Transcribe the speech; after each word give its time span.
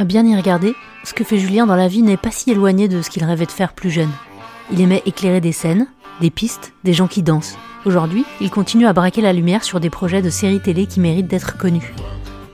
À 0.00 0.04
bien 0.04 0.24
y 0.24 0.34
regarder, 0.34 0.74
ce 1.04 1.12
que 1.12 1.24
fait 1.24 1.36
Julien 1.36 1.66
dans 1.66 1.76
la 1.76 1.86
vie 1.86 2.00
n'est 2.00 2.16
pas 2.16 2.30
si 2.30 2.50
éloigné 2.50 2.88
de 2.88 3.02
ce 3.02 3.10
qu'il 3.10 3.22
rêvait 3.22 3.44
de 3.44 3.50
faire 3.50 3.74
plus 3.74 3.90
jeune. 3.90 4.08
Il 4.72 4.80
aimait 4.80 5.02
éclairer 5.04 5.42
des 5.42 5.52
scènes, 5.52 5.88
des 6.22 6.30
pistes, 6.30 6.72
des 6.84 6.94
gens 6.94 7.06
qui 7.06 7.22
dansent. 7.22 7.58
Aujourd'hui, 7.84 8.24
il 8.40 8.48
continue 8.48 8.86
à 8.86 8.94
braquer 8.94 9.20
la 9.20 9.34
lumière 9.34 9.62
sur 9.62 9.78
des 9.78 9.90
projets 9.90 10.22
de 10.22 10.30
séries 10.30 10.62
télé 10.62 10.86
qui 10.86 11.00
méritent 11.00 11.26
d'être 11.26 11.58
connus. 11.58 11.92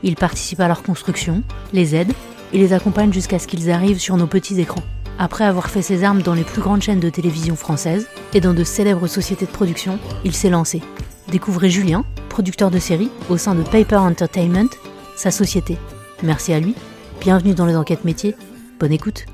Il 0.02 0.16
participe 0.16 0.58
à 0.58 0.66
leur 0.66 0.82
construction, 0.82 1.44
les 1.72 1.94
aide 1.94 2.12
et 2.52 2.58
les 2.58 2.72
accompagne 2.72 3.12
jusqu'à 3.12 3.38
ce 3.38 3.46
qu'ils 3.46 3.70
arrivent 3.70 4.00
sur 4.00 4.16
nos 4.16 4.26
petits 4.26 4.60
écrans. 4.60 4.82
Après 5.16 5.44
avoir 5.44 5.70
fait 5.70 5.82
ses 5.82 6.02
armes 6.02 6.22
dans 6.22 6.34
les 6.34 6.42
plus 6.42 6.62
grandes 6.62 6.82
chaînes 6.82 6.98
de 6.98 7.10
télévision 7.10 7.54
françaises 7.54 8.08
et 8.34 8.40
dans 8.40 8.54
de 8.54 8.64
célèbres 8.64 9.06
sociétés 9.06 9.46
de 9.46 9.52
production, 9.52 10.00
il 10.24 10.34
s'est 10.34 10.50
lancé. 10.50 10.82
Découvrez 11.30 11.70
Julien, 11.70 12.04
producteur 12.28 12.72
de 12.72 12.80
séries 12.80 13.12
au 13.30 13.36
sein 13.36 13.54
de 13.54 13.62
Paper 13.62 13.98
Entertainment, 13.98 14.70
sa 15.14 15.30
société. 15.30 15.78
Merci 16.24 16.52
à 16.52 16.58
lui. 16.58 16.74
Bienvenue 17.26 17.54
dans 17.54 17.66
les 17.66 17.74
enquêtes 17.74 18.04
métiers. 18.04 18.36
Bonne 18.78 18.92
écoute. 18.92 19.26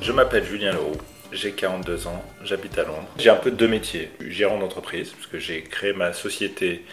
Je 0.00 0.12
m'appelle 0.12 0.44
Julien 0.44 0.70
Leroux, 0.70 0.94
j'ai 1.32 1.50
42 1.50 2.06
ans, 2.06 2.24
j'habite 2.44 2.78
à 2.78 2.84
Londres. 2.84 3.08
J'ai 3.18 3.30
un 3.30 3.34
peu 3.34 3.50
deux 3.50 3.66
métiers. 3.66 4.12
Gérant 4.20 4.60
d'entreprise, 4.60 5.10
parce 5.10 5.26
que 5.26 5.40
j'ai 5.40 5.62
créé 5.62 5.92
ma 5.92 6.12
société 6.12 6.84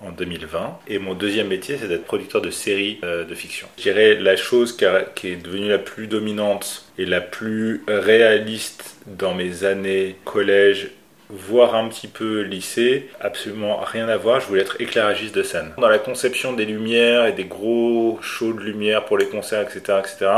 en 0.00 0.10
2020. 0.10 0.78
Et 0.88 0.98
mon 0.98 1.12
deuxième 1.12 1.48
métier, 1.48 1.76
c'est 1.78 1.86
d'être 1.86 2.06
producteur 2.06 2.40
de 2.40 2.48
séries 2.48 2.98
euh, 3.04 3.26
de 3.26 3.34
fiction. 3.34 3.66
Je 3.76 3.82
dirais 3.82 4.14
la 4.14 4.36
chose 4.36 4.74
qui 4.74 4.86
est 5.26 5.36
devenue 5.36 5.68
la 5.68 5.78
plus 5.78 6.06
dominante 6.06 6.86
et 6.96 7.04
la 7.04 7.20
plus 7.20 7.84
réaliste 7.88 8.96
dans 9.06 9.34
mes 9.34 9.64
années 9.64 10.16
collège 10.24 10.92
voir 11.32 11.74
un 11.74 11.88
petit 11.88 12.08
peu 12.08 12.40
lycée, 12.40 13.08
absolument 13.20 13.78
rien 13.78 14.08
à 14.08 14.16
voir, 14.16 14.40
je 14.40 14.46
voulais 14.46 14.62
être 14.62 14.80
éclairagiste 14.80 15.34
de 15.34 15.42
scène. 15.42 15.72
Dans 15.78 15.88
la 15.88 15.98
conception 15.98 16.52
des 16.52 16.64
lumières 16.64 17.26
et 17.26 17.32
des 17.32 17.44
gros 17.44 18.18
shows 18.22 18.52
de 18.52 18.60
lumière 18.60 19.04
pour 19.04 19.18
les 19.18 19.26
concerts, 19.26 19.62
etc., 19.62 19.98
etc., 19.98 20.30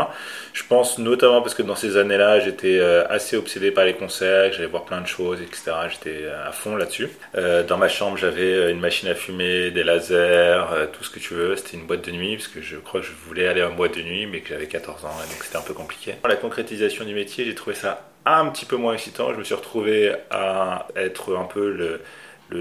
je 0.52 0.62
pense 0.68 0.98
notamment 0.98 1.40
parce 1.40 1.54
que 1.54 1.62
dans 1.62 1.74
ces 1.74 1.96
années-là, 1.96 2.40
j'étais 2.40 2.78
euh, 2.78 3.06
assez 3.08 3.36
obsédé 3.36 3.70
par 3.70 3.84
les 3.84 3.94
concerts, 3.94 4.52
j'allais 4.52 4.66
voir 4.66 4.84
plein 4.84 5.00
de 5.00 5.06
choses, 5.06 5.40
etc., 5.40 5.72
j'étais 5.90 6.24
euh, 6.24 6.48
à 6.48 6.52
fond 6.52 6.76
là-dessus. 6.76 7.08
Euh, 7.36 7.62
dans 7.62 7.78
ma 7.78 7.88
chambre, 7.88 8.16
j'avais 8.16 8.70
une 8.70 8.80
machine 8.80 9.08
à 9.08 9.14
fumer, 9.14 9.70
des 9.70 9.84
lasers, 9.84 10.88
tout 10.92 11.04
ce 11.04 11.10
que 11.10 11.18
tu 11.18 11.34
veux, 11.34 11.56
c'était 11.56 11.76
une 11.76 11.86
boîte 11.86 12.04
de 12.04 12.12
nuit, 12.12 12.36
parce 12.36 12.48
que 12.48 12.60
je 12.60 12.76
crois 12.76 13.00
que 13.00 13.06
je 13.06 13.12
voulais 13.26 13.48
aller 13.48 13.62
en 13.62 13.72
boîte 13.72 13.96
de 13.96 14.02
nuit, 14.02 14.26
mais 14.26 14.40
que 14.40 14.50
j'avais 14.50 14.66
14 14.66 15.04
ans, 15.04 15.08
donc 15.08 15.42
c'était 15.42 15.56
un 15.56 15.62
peu 15.62 15.74
compliqué. 15.74 16.14
La 16.28 16.36
concrétisation 16.36 17.04
du 17.04 17.14
métier, 17.14 17.44
j'ai 17.44 17.54
trouvé 17.54 17.74
ça 17.74 18.11
un 18.26 18.46
petit 18.48 18.64
peu 18.64 18.76
moins 18.76 18.94
excitant. 18.94 19.32
Je 19.32 19.38
me 19.38 19.44
suis 19.44 19.54
retrouvé 19.54 20.14
à 20.30 20.86
être 20.96 21.36
un 21.36 21.44
peu 21.44 21.70
le, 21.70 22.00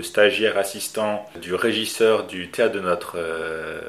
stagiaire 0.03 0.57
assistant 0.57 1.29
du 1.41 1.53
régisseur 1.53 2.25
du 2.25 2.49
théâtre 2.49 2.75
de 2.75 2.79
notre 2.79 3.17
euh, 3.17 3.81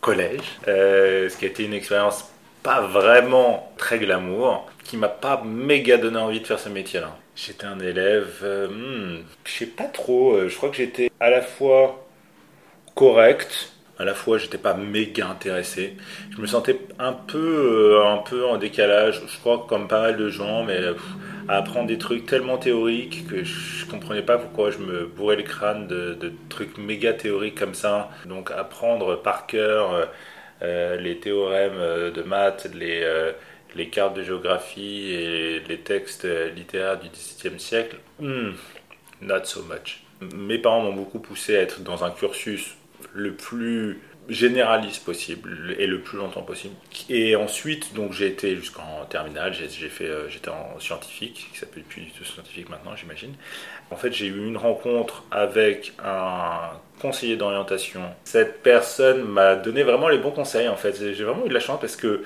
collège, 0.00 0.58
euh, 0.68 1.28
ce 1.28 1.36
qui 1.36 1.44
a 1.44 1.48
été 1.48 1.64
une 1.64 1.74
expérience 1.74 2.30
pas 2.62 2.80
vraiment 2.80 3.70
très 3.76 3.98
glamour, 3.98 4.66
qui 4.84 4.96
m'a 4.96 5.10
pas 5.10 5.42
méga 5.44 5.98
donné 5.98 6.16
envie 6.16 6.40
de 6.40 6.46
faire 6.46 6.58
ce 6.58 6.70
métier-là. 6.70 7.14
J'étais 7.36 7.66
un 7.66 7.78
élève, 7.78 8.38
euh, 8.42 8.68
hmm, 8.68 9.22
je 9.44 9.52
sais 9.52 9.66
pas 9.66 9.84
trop, 9.84 10.48
je 10.48 10.56
crois 10.56 10.70
que 10.70 10.76
j'étais 10.76 11.10
à 11.20 11.28
la 11.28 11.42
fois 11.42 12.08
correct, 12.94 13.70
à 13.98 14.04
la 14.04 14.14
fois 14.14 14.38
j'étais 14.38 14.58
pas 14.58 14.74
méga 14.74 15.28
intéressé. 15.28 15.96
Je 16.30 16.40
me 16.40 16.46
sentais 16.46 16.78
un 16.98 17.12
peu, 17.12 17.96
euh, 18.00 18.06
un 18.06 18.18
peu 18.18 18.46
en 18.46 18.56
décalage, 18.56 19.22
je 19.26 19.38
crois 19.38 19.66
comme 19.68 19.88
pas 19.88 20.02
mal 20.02 20.16
de 20.16 20.28
gens, 20.28 20.62
mais 20.64 20.78
à 21.48 21.56
apprendre 21.56 21.88
des 21.88 21.98
trucs 21.98 22.26
tellement 22.26 22.58
théoriques 22.58 23.26
que 23.28 23.42
je 23.42 23.84
comprenais 23.86 24.22
pas 24.22 24.38
pourquoi 24.38 24.70
je 24.70 24.78
me 24.78 25.06
bourrais 25.06 25.36
le 25.36 25.42
crâne 25.42 25.86
de, 25.88 26.32
trucs 26.48 26.78
méga 26.78 27.12
théoriques 27.12 27.58
comme 27.58 27.74
ça. 27.74 28.10
Donc 28.26 28.50
apprendre 28.50 29.20
par 29.20 29.46
cœur 29.46 29.92
euh, 29.92 30.04
euh, 30.62 30.96
les 30.96 31.18
théorèmes 31.18 32.12
de 32.12 32.22
maths, 32.22 32.68
les, 32.74 33.04
les 33.74 33.88
cartes 33.88 34.14
de 34.14 34.22
géographie 34.22 35.12
et 35.12 35.60
les 35.68 35.78
textes 35.78 36.26
littéraires 36.56 36.98
du 36.98 37.08
XVIIe 37.08 37.58
siècle, 37.58 37.96
hmm, 38.20 38.50
not 39.22 39.44
so 39.44 39.62
much. 39.62 40.04
Mes 40.34 40.58
parents 40.58 40.82
m'ont 40.82 40.94
beaucoup 40.94 41.20
poussé 41.20 41.56
à 41.56 41.60
être 41.62 41.80
dans 41.82 42.04
un 42.04 42.10
cursus 42.10 42.77
le 43.14 43.32
plus 43.32 44.00
généraliste 44.28 45.04
possible 45.04 45.74
et 45.78 45.86
le 45.86 46.00
plus 46.00 46.18
longtemps 46.18 46.42
possible. 46.42 46.74
Et 47.08 47.34
ensuite, 47.34 47.94
donc 47.94 48.12
j'ai 48.12 48.26
été 48.26 48.54
jusqu'en 48.56 49.04
terminale, 49.08 49.54
j'ai 49.54 49.88
fait, 49.88 50.04
euh, 50.04 50.28
j'étais 50.28 50.50
en 50.50 50.78
scientifique, 50.80 51.48
qui 51.52 51.58
s'appelle 51.58 51.82
plus 51.82 52.02
du 52.02 52.10
tout 52.10 52.24
scientifique 52.24 52.68
maintenant, 52.68 52.94
j'imagine. 52.94 53.32
En 53.90 53.96
fait, 53.96 54.12
j'ai 54.12 54.26
eu 54.26 54.46
une 54.46 54.58
rencontre 54.58 55.24
avec 55.30 55.94
un 56.04 56.72
conseiller 57.00 57.36
d'orientation. 57.36 58.02
Cette 58.24 58.62
personne 58.62 59.22
m'a 59.22 59.56
donné 59.56 59.82
vraiment 59.82 60.08
les 60.08 60.18
bons 60.18 60.30
conseils. 60.30 60.68
En 60.68 60.76
fait, 60.76 60.94
j'ai 61.14 61.24
vraiment 61.24 61.46
eu 61.46 61.48
de 61.48 61.54
la 61.54 61.60
chance 61.60 61.80
parce 61.80 61.96
que 61.96 62.22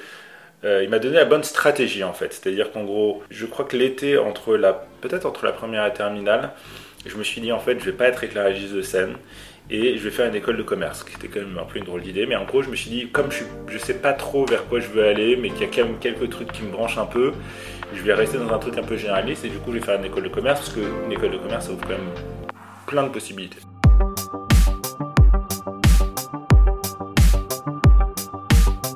euh, 0.64 0.82
il 0.82 0.90
m'a 0.90 0.98
donné 0.98 1.16
la 1.16 1.24
bonne 1.24 1.44
stratégie 1.44 2.02
en 2.02 2.14
fait. 2.14 2.32
C'est-à-dire 2.32 2.72
qu'en 2.72 2.82
gros, 2.82 3.22
je 3.30 3.46
crois 3.46 3.64
que 3.64 3.76
l'été 3.76 4.18
entre 4.18 4.56
la, 4.56 4.72
peut-être 5.00 5.26
entre 5.26 5.44
la 5.44 5.52
première 5.52 5.82
et 5.82 5.88
la 5.88 5.94
terminale, 5.94 6.50
je 7.06 7.16
me 7.16 7.22
suis 7.22 7.40
dit 7.40 7.52
en 7.52 7.60
fait, 7.60 7.78
je 7.78 7.84
vais 7.84 7.92
pas 7.92 8.06
être 8.06 8.24
éclairagiste 8.24 8.72
de 8.72 8.82
scène 8.82 9.16
et 9.72 9.96
je 9.96 10.04
vais 10.04 10.10
faire 10.10 10.28
une 10.28 10.34
école 10.34 10.58
de 10.58 10.62
commerce, 10.62 11.02
qui 11.02 11.16
était 11.16 11.28
quand 11.28 11.40
même 11.40 11.56
un 11.56 11.64
peu 11.64 11.78
une 11.78 11.86
drôle 11.86 12.02
d'idée. 12.02 12.26
Mais 12.26 12.36
en 12.36 12.44
gros, 12.44 12.62
je 12.62 12.68
me 12.68 12.76
suis 12.76 12.90
dit, 12.90 13.08
comme 13.08 13.32
je, 13.32 13.44
ne 13.72 13.78
sais 13.78 13.94
pas 13.94 14.12
trop 14.12 14.44
vers 14.44 14.66
quoi 14.68 14.80
je 14.80 14.88
veux 14.88 15.02
aller, 15.02 15.34
mais 15.34 15.48
qu'il 15.48 15.62
y 15.62 15.64
a 15.64 15.68
quand 15.68 15.86
même 15.86 15.98
quelques 15.98 16.28
trucs 16.28 16.52
qui 16.52 16.62
me 16.62 16.70
branchent 16.70 16.98
un 16.98 17.06
peu, 17.06 17.32
je 17.94 18.02
vais 18.02 18.12
rester 18.12 18.36
dans 18.36 18.52
un 18.52 18.58
truc 18.58 18.76
un 18.76 18.82
peu 18.82 18.98
généraliste 18.98 19.46
et 19.46 19.48
du 19.48 19.56
coup, 19.56 19.72
je 19.72 19.78
vais 19.78 19.84
faire 19.84 19.98
une 19.98 20.04
école 20.04 20.24
de 20.24 20.28
commerce 20.28 20.60
parce 20.60 20.74
qu'une 20.74 21.10
école 21.10 21.30
de 21.30 21.38
commerce, 21.38 21.66
ça 21.66 21.72
ouvre 21.72 21.80
quand 21.80 21.88
même 21.88 22.10
plein 22.86 23.04
de 23.04 23.08
possibilités. 23.08 23.60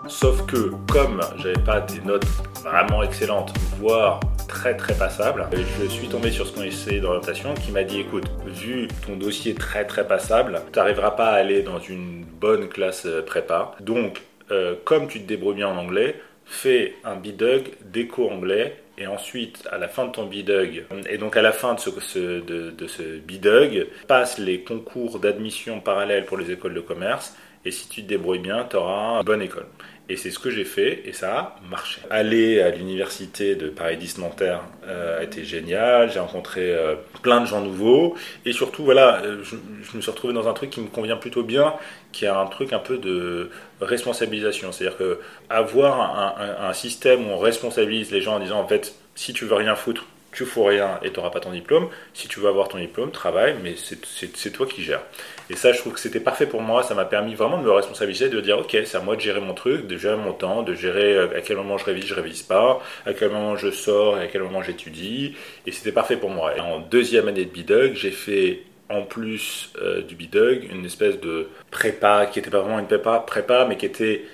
Sauf 0.08 0.44
que, 0.44 0.72
comme 0.92 1.22
j'avais 1.38 1.54
pas 1.64 1.80
des 1.80 2.00
notes 2.00 2.26
vraiment 2.62 3.02
excellentes, 3.02 3.54
voire 3.78 4.20
très 4.46 4.76
très 4.76 4.94
passable. 4.94 5.46
Je 5.52 5.86
suis 5.86 6.08
tombé 6.08 6.30
sur 6.30 6.46
ce 6.46 6.52
conseiller 6.52 7.00
d'orientation 7.00 7.54
qui 7.54 7.72
m'a 7.72 7.82
dit 7.82 8.00
écoute, 8.00 8.24
vu 8.56 8.88
ton 9.06 9.16
dossier 9.16 9.54
très 9.54 9.84
très 9.84 10.06
passable, 10.06 10.62
tu 10.72 10.78
n'arriveras 10.78 11.12
pas 11.12 11.28
à 11.28 11.34
aller 11.34 11.62
dans 11.62 11.78
une 11.78 12.24
bonne 12.24 12.68
classe 12.68 13.06
euh, 13.06 13.22
prépa. 13.22 13.74
Donc, 13.80 14.22
euh, 14.50 14.74
comme 14.84 15.08
tu 15.08 15.20
te 15.20 15.26
débrouilles 15.26 15.56
bien 15.56 15.68
en 15.68 15.76
anglais, 15.76 16.16
fais 16.44 16.94
un 17.04 17.16
bidug 17.16 17.70
déco 17.84 18.28
anglais 18.30 18.76
et 18.98 19.06
ensuite 19.06 19.68
à 19.70 19.78
la 19.78 19.88
fin 19.88 20.06
de 20.06 20.12
ton 20.12 20.26
bidug 20.26 20.84
et 21.10 21.18
donc 21.18 21.36
à 21.36 21.42
la 21.42 21.52
fin 21.52 21.74
de 21.74 21.80
ce, 21.80 22.40
de, 22.40 22.70
de 22.70 22.86
ce 22.86 23.18
bidug 23.18 23.88
passe 24.06 24.38
les 24.38 24.60
concours 24.62 25.18
d'admission 25.18 25.80
parallèles 25.80 26.24
pour 26.24 26.38
les 26.38 26.50
écoles 26.52 26.72
de 26.72 26.80
commerce 26.80 27.36
et 27.64 27.72
si 27.72 27.88
tu 27.88 28.02
te 28.02 28.08
débrouilles 28.08 28.38
bien 28.38 28.64
tu 28.70 28.76
auras 28.76 29.18
une 29.18 29.24
bonne 29.24 29.42
école 29.42 29.66
et 30.08 30.16
c'est 30.16 30.30
ce 30.30 30.38
que 30.38 30.50
j'ai 30.50 30.64
fait 30.64 31.02
et 31.04 31.12
ça 31.12 31.36
a 31.36 31.56
marché. 31.68 32.00
Aller 32.10 32.60
à 32.60 32.70
l'université 32.70 33.56
de 33.56 33.68
Paris 33.68 33.96
10 33.96 34.18
Nanterre 34.18 34.62
euh, 34.86 35.18
a 35.20 35.24
été 35.24 35.44
génial. 35.44 36.12
J'ai 36.12 36.20
rencontré 36.20 36.72
euh, 36.72 36.94
plein 37.22 37.40
de 37.40 37.46
gens 37.46 37.60
nouveaux 37.60 38.14
et 38.44 38.52
surtout 38.52 38.84
voilà, 38.84 39.20
euh, 39.22 39.42
je, 39.42 39.96
me 39.96 40.00
suis 40.00 40.10
retrouvé 40.10 40.32
dans 40.32 40.48
un 40.48 40.52
truc 40.52 40.70
qui 40.70 40.80
me 40.80 40.86
convient 40.86 41.16
plutôt 41.16 41.42
bien, 41.42 41.74
qui 42.12 42.24
est 42.24 42.28
un 42.28 42.46
truc 42.46 42.72
un 42.72 42.78
peu 42.78 42.98
de 42.98 43.50
responsabilisation. 43.80 44.70
C'est-à-dire 44.70 44.96
que 44.96 45.18
avoir 45.50 46.00
un, 46.40 46.68
un, 46.68 46.72
système 46.72 47.26
où 47.26 47.30
on 47.30 47.38
responsabilise 47.38 48.12
les 48.12 48.20
gens 48.20 48.36
en 48.36 48.40
disant 48.40 48.60
en 48.60 48.68
fait 48.68 48.94
si 49.14 49.32
tu 49.32 49.44
veux 49.44 49.54
rien 49.54 49.74
foutre, 49.74 50.04
tu 50.36 50.44
fous 50.44 50.64
rien 50.64 51.00
et 51.02 51.10
tu 51.10 51.16
n'auras 51.16 51.30
pas 51.30 51.40
ton 51.40 51.50
diplôme. 51.50 51.88
Si 52.12 52.28
tu 52.28 52.40
veux 52.40 52.48
avoir 52.48 52.68
ton 52.68 52.78
diplôme, 52.78 53.10
travaille, 53.10 53.56
mais 53.62 53.74
c'est 53.76 54.50
toi 54.50 54.66
qui 54.66 54.82
gères. 54.82 55.02
Et 55.48 55.56
ça, 55.56 55.72
je 55.72 55.78
trouve 55.78 55.94
que 55.94 56.00
c'était 56.00 56.20
parfait 56.20 56.46
pour 56.46 56.60
moi. 56.60 56.82
Ça 56.82 56.94
m'a 56.94 57.06
permis 57.06 57.34
vraiment 57.34 57.56
de 57.58 57.62
me 57.62 57.70
responsabiliser, 57.70 58.28
de 58.28 58.40
dire, 58.40 58.58
ok, 58.58 58.76
c'est 58.84 58.96
à 58.96 59.00
moi 59.00 59.16
de 59.16 59.20
gérer 59.20 59.40
mon 59.40 59.54
truc, 59.54 59.86
de 59.86 59.96
gérer 59.96 60.16
mon 60.16 60.34
temps, 60.34 60.62
de 60.62 60.74
gérer 60.74 61.16
euh, 61.16 61.38
à 61.38 61.40
quel 61.40 61.56
moment 61.56 61.78
je 61.78 61.86
révise, 61.86 62.04
je 62.04 62.14
révise 62.14 62.42
pas, 62.42 62.82
à 63.06 63.14
quel 63.14 63.30
moment 63.30 63.56
je 63.56 63.70
sors 63.70 64.18
et 64.18 64.24
à 64.24 64.26
quel 64.26 64.42
moment 64.42 64.62
j'étudie. 64.62 65.34
Et 65.66 65.72
c'était 65.72 65.92
parfait 65.92 66.16
pour 66.16 66.30
moi. 66.30 66.54
Et 66.54 66.60
en 66.60 66.80
deuxième 66.80 67.28
année 67.28 67.46
de 67.46 67.50
BIDUG, 67.50 67.94
j'ai 67.94 68.10
fait 68.10 68.60
en 68.88 69.02
plus 69.02 69.72
euh, 69.80 70.02
du 70.02 70.14
BIDUG, 70.14 70.70
une 70.70 70.84
espèce 70.84 71.20
de 71.20 71.48
prépa 71.70 72.26
qui 72.26 72.38
n'était 72.38 72.50
pas 72.50 72.60
vraiment 72.60 72.78
une 72.78 72.86
prépa, 72.86 73.18
prépa 73.20 73.66
mais 73.68 73.76
qui 73.76 73.86
était, 73.86 74.24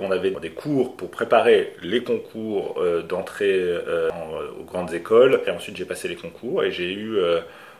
on 0.00 0.10
avait 0.10 0.30
des 0.30 0.50
cours 0.50 0.96
pour 0.96 1.10
préparer 1.10 1.74
les 1.82 2.02
concours 2.02 2.76
euh, 2.78 3.02
d'entrée 3.02 3.58
euh, 3.58 4.08
aux 4.60 4.64
grandes 4.64 4.94
écoles. 4.94 5.40
Et 5.46 5.50
ensuite, 5.50 5.76
j'ai 5.76 5.84
passé 5.84 6.08
les 6.08 6.16
concours 6.16 6.62
et 6.62 6.70
j'ai 6.70 6.92
eu 6.92 7.18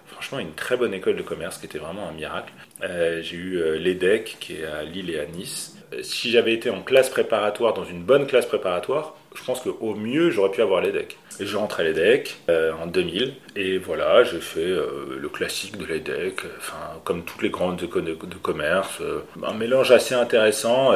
franchement 0.07 0.39
une 0.39 0.55
très 0.55 0.77
bonne 0.77 0.95
école 0.95 1.17
de 1.17 1.23
commerce 1.23 1.59
qui 1.59 1.67
était 1.67 1.79
vraiment 1.79 2.09
un 2.09 2.13
miracle. 2.13 2.53
j'ai 2.83 3.37
eu 3.37 3.79
l'EDEC 3.79 4.37
qui 4.41 4.57
est 4.57 4.65
à 4.65 4.83
Lille 4.83 5.11
et 5.11 5.21
à 5.21 5.27
Nice. 5.27 5.77
Si 6.03 6.31
j'avais 6.31 6.53
été 6.53 6.71
en 6.71 6.83
classe 6.83 7.09
préparatoire, 7.11 7.75
dans 7.75 7.85
une 7.85 8.03
bonne 8.03 8.27
classe 8.27 8.47
préparatoire, 8.47 9.18
je 9.39 9.45
pense 9.45 9.61
qu'au 9.61 9.95
mieux, 9.95 10.31
j'aurais 10.31 10.51
pu 10.51 10.63
avoir 10.63 10.81
l'EDEC. 10.81 11.17
Et 11.41 11.47
je 11.47 11.57
rentre 11.57 11.81
à 11.81 11.85
l'EDEC 11.85 12.39
euh, 12.49 12.73
en 12.83 12.87
2000, 12.87 13.35
et 13.55 13.79
voilà, 13.79 14.25
j'ai 14.25 14.41
fait 14.41 14.61
euh, 14.61 15.17
le 15.19 15.29
classique 15.29 15.79
de 15.79 15.85
l'EDEC, 15.85 16.43
enfin, 16.59 16.77
comme 17.05 17.23
toutes 17.23 17.43
les 17.43 17.51
grandes 17.51 17.81
écoles 17.83 18.05
de, 18.05 18.15
commerce, 18.43 18.99
euh, 19.01 19.21
un 19.45 19.55
mélange 19.55 19.93
assez 19.93 20.15
intéressant 20.15 20.93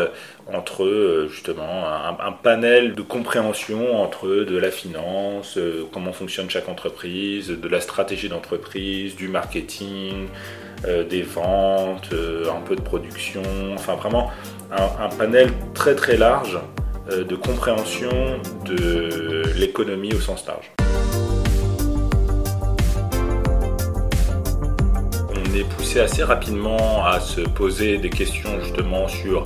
entre 0.53 1.27
justement 1.31 1.87
un, 1.87 2.33
panel 2.33 2.95
de 2.95 3.03
compréhension 3.03 4.03
entre 4.03 4.29
de 4.29 4.57
la 4.57 4.71
finance, 4.71 5.59
comment 5.93 6.13
fonctionne 6.13 6.51
chaque 6.51 6.69
entreprise, 6.69 7.49
de 7.49 7.69
la 7.69 7.81
stratégie 7.81 8.29
d'entreprise, 8.29 9.15
du 9.15 9.29
marketing, 9.29 10.29
des 11.09 11.23
ventes, 11.23 12.11
un 12.13 12.61
peu 12.63 12.75
de 12.75 12.81
production, 12.81 13.43
enfin 13.75 13.95
vraiment 13.95 14.31
un 14.73 15.09
panel 15.09 15.51
très 15.75 15.95
très 15.95 16.17
large 16.17 16.59
de 17.09 17.35
compréhension 17.35 18.41
de 18.65 19.43
l'économie 19.57 20.13
au 20.15 20.21
sens 20.21 20.47
large. 20.47 20.73
On 25.31 25.55
est 25.55 25.69
poussé 25.77 26.01
assez 26.01 26.23
rapidement 26.23 27.05
à 27.05 27.21
se 27.21 27.41
poser 27.41 27.99
des 27.99 28.11
questions 28.11 28.61
justement 28.61 29.09
sur 29.09 29.43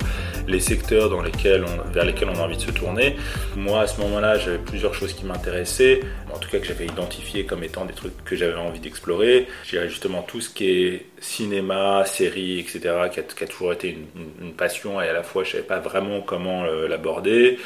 les 0.47 0.59
secteurs 0.59 1.09
dans 1.09 1.21
lesquels 1.21 1.65
vers 1.91 2.05
lesquels 2.05 2.29
on 2.29 2.39
a 2.39 2.43
envie 2.43 2.57
de 2.57 2.61
se 2.61 2.71
tourner. 2.71 3.15
Moi, 3.55 3.81
à 3.81 3.87
ce 3.87 3.99
moment-là, 4.01 4.37
j'avais 4.37 4.57
plusieurs 4.57 4.93
choses 4.93 5.13
qui 5.13 5.25
m'intéressaient, 5.25 6.01
en 6.33 6.37
tout 6.37 6.49
cas 6.49 6.59
que 6.59 6.65
j'avais 6.65 6.85
identifié 6.85 7.45
comme 7.45 7.63
étant 7.63 7.85
des 7.85 7.93
trucs 7.93 8.23
que 8.23 8.35
j'avais 8.35 8.55
envie 8.55 8.79
d'explorer. 8.79 9.47
J'irais 9.65 9.89
justement 9.89 10.21
tout 10.21 10.41
ce 10.41 10.49
qui 10.49 10.69
est 10.69 11.05
cinéma, 11.19 12.05
séries, 12.05 12.59
etc., 12.59 12.79
qui 13.11 13.19
a, 13.19 13.47
toujours 13.47 13.73
été 13.73 13.97
une, 14.41 14.53
passion 14.53 15.01
et 15.01 15.07
à 15.07 15.13
la 15.13 15.23
fois 15.23 15.43
je 15.43 15.51
savais 15.51 15.63
pas 15.63 15.79
vraiment 15.79 16.21
comment 16.21 16.63
euh, 16.65 16.87
l'aborder. 16.87 17.59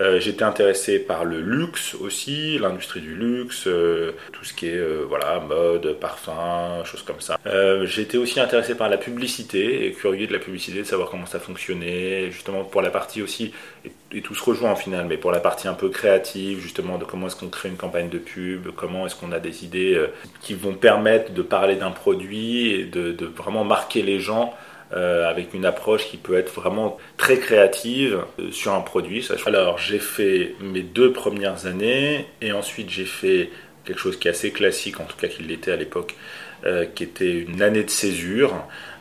Euh, 0.00 0.18
j'étais 0.18 0.44
intéressé 0.44 0.98
par 0.98 1.26
le 1.26 1.40
luxe 1.40 1.94
aussi, 1.94 2.58
l'industrie 2.58 3.00
du 3.00 3.14
luxe, 3.14 3.66
euh, 3.66 4.12
tout 4.32 4.44
ce 4.44 4.54
qui 4.54 4.68
est 4.68 4.82
voilà 5.08 5.40
mode, 5.40 5.98
parfum, 6.00 6.82
choses 6.84 7.02
comme 7.02 7.20
ça. 7.20 7.38
J'étais 7.84 8.16
aussi 8.16 8.40
intéressé 8.40 8.74
par 8.74 8.88
la 8.88 8.96
publicité 8.96 9.86
et 9.86 9.92
curieux 9.92 10.26
de 10.26 10.32
la 10.32 10.38
publicité, 10.38 10.78
de 10.78 10.84
savoir 10.84 11.10
comment 11.10 11.26
ça 11.26 11.40
fonctionnait, 11.40 12.19
justement 12.30 12.64
pour 12.64 12.82
la 12.82 12.90
partie 12.90 13.22
aussi 13.22 13.52
et, 14.12 14.20
tout 14.20 14.34
se 14.34 14.44
rejoint 14.44 14.72
en 14.72 14.76
final, 14.76 15.06
mais 15.08 15.16
pour 15.16 15.30
la 15.30 15.40
partie 15.40 15.68
un 15.68 15.74
peu 15.74 15.88
créative, 15.88 16.58
justement 16.58 16.98
de 16.98 17.04
comment 17.04 17.28
est-ce 17.28 17.36
qu'on 17.36 17.48
crée 17.48 17.68
une 17.68 17.76
campagne 17.76 18.08
de 18.08 18.18
pub, 18.18 18.68
comment 18.74 19.06
est-ce 19.06 19.14
qu'on 19.14 19.32
a 19.32 19.38
des 19.38 19.64
idées 19.64 20.04
qui 20.40 20.54
vont 20.54 20.74
permettre 20.74 21.32
de 21.32 21.42
parler 21.42 21.76
d'un 21.76 21.92
produit 21.92 22.86
de, 22.90 23.24
vraiment 23.24 23.64
marquer 23.64 24.02
les 24.02 24.18
gens 24.18 24.52
euh, 24.92 25.30
avec 25.30 25.54
une 25.54 25.66
approche 25.66 26.08
qui 26.08 26.16
peut 26.16 26.36
être 26.36 26.52
vraiment 26.52 26.98
très 27.16 27.38
créative 27.38 28.24
euh, 28.40 28.50
sur 28.50 28.74
un 28.74 28.80
produit. 28.80 29.24
Alors 29.46 29.78
j'ai 29.78 30.00
fait 30.00 30.56
mes 30.60 30.82
deux 30.82 31.12
premières 31.12 31.66
années 31.66 32.26
et 32.42 32.50
ensuite 32.50 32.90
j'ai 32.90 33.04
fait 33.04 33.50
quelque 33.84 34.00
chose 34.00 34.18
qui 34.18 34.26
est 34.26 34.32
assez 34.32 34.50
classique, 34.50 34.98
en 34.98 35.04
tout 35.04 35.16
cas 35.16 35.28
qu'il 35.28 35.46
l'était 35.46 35.70
à 35.70 35.76
l'époque, 35.76 36.16
euh, 36.16 36.49
qui 36.94 37.04
était 37.04 37.32
une 37.32 37.62
année 37.62 37.84
de 37.84 37.90
césure, 37.90 38.54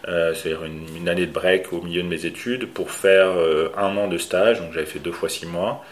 c'est-à-dire 0.05 0.61
une, 0.63 1.09
année 1.09 1.25
de 1.25 1.31
break 1.31 1.73
au 1.73 1.81
milieu 1.81 2.01
de 2.01 2.07
mes 2.07 2.25
études 2.25 2.67
pour 2.67 2.91
faire 2.91 3.29
un 3.77 3.97
an 3.97 4.07
de 4.07 4.17
stage, 4.17 4.59
donc 4.59 4.73
j'avais 4.73 4.85
fait 4.85 4.99
deux 4.99 5.11
fois 5.11 5.29
six 5.29 5.45
mois. 5.45 5.83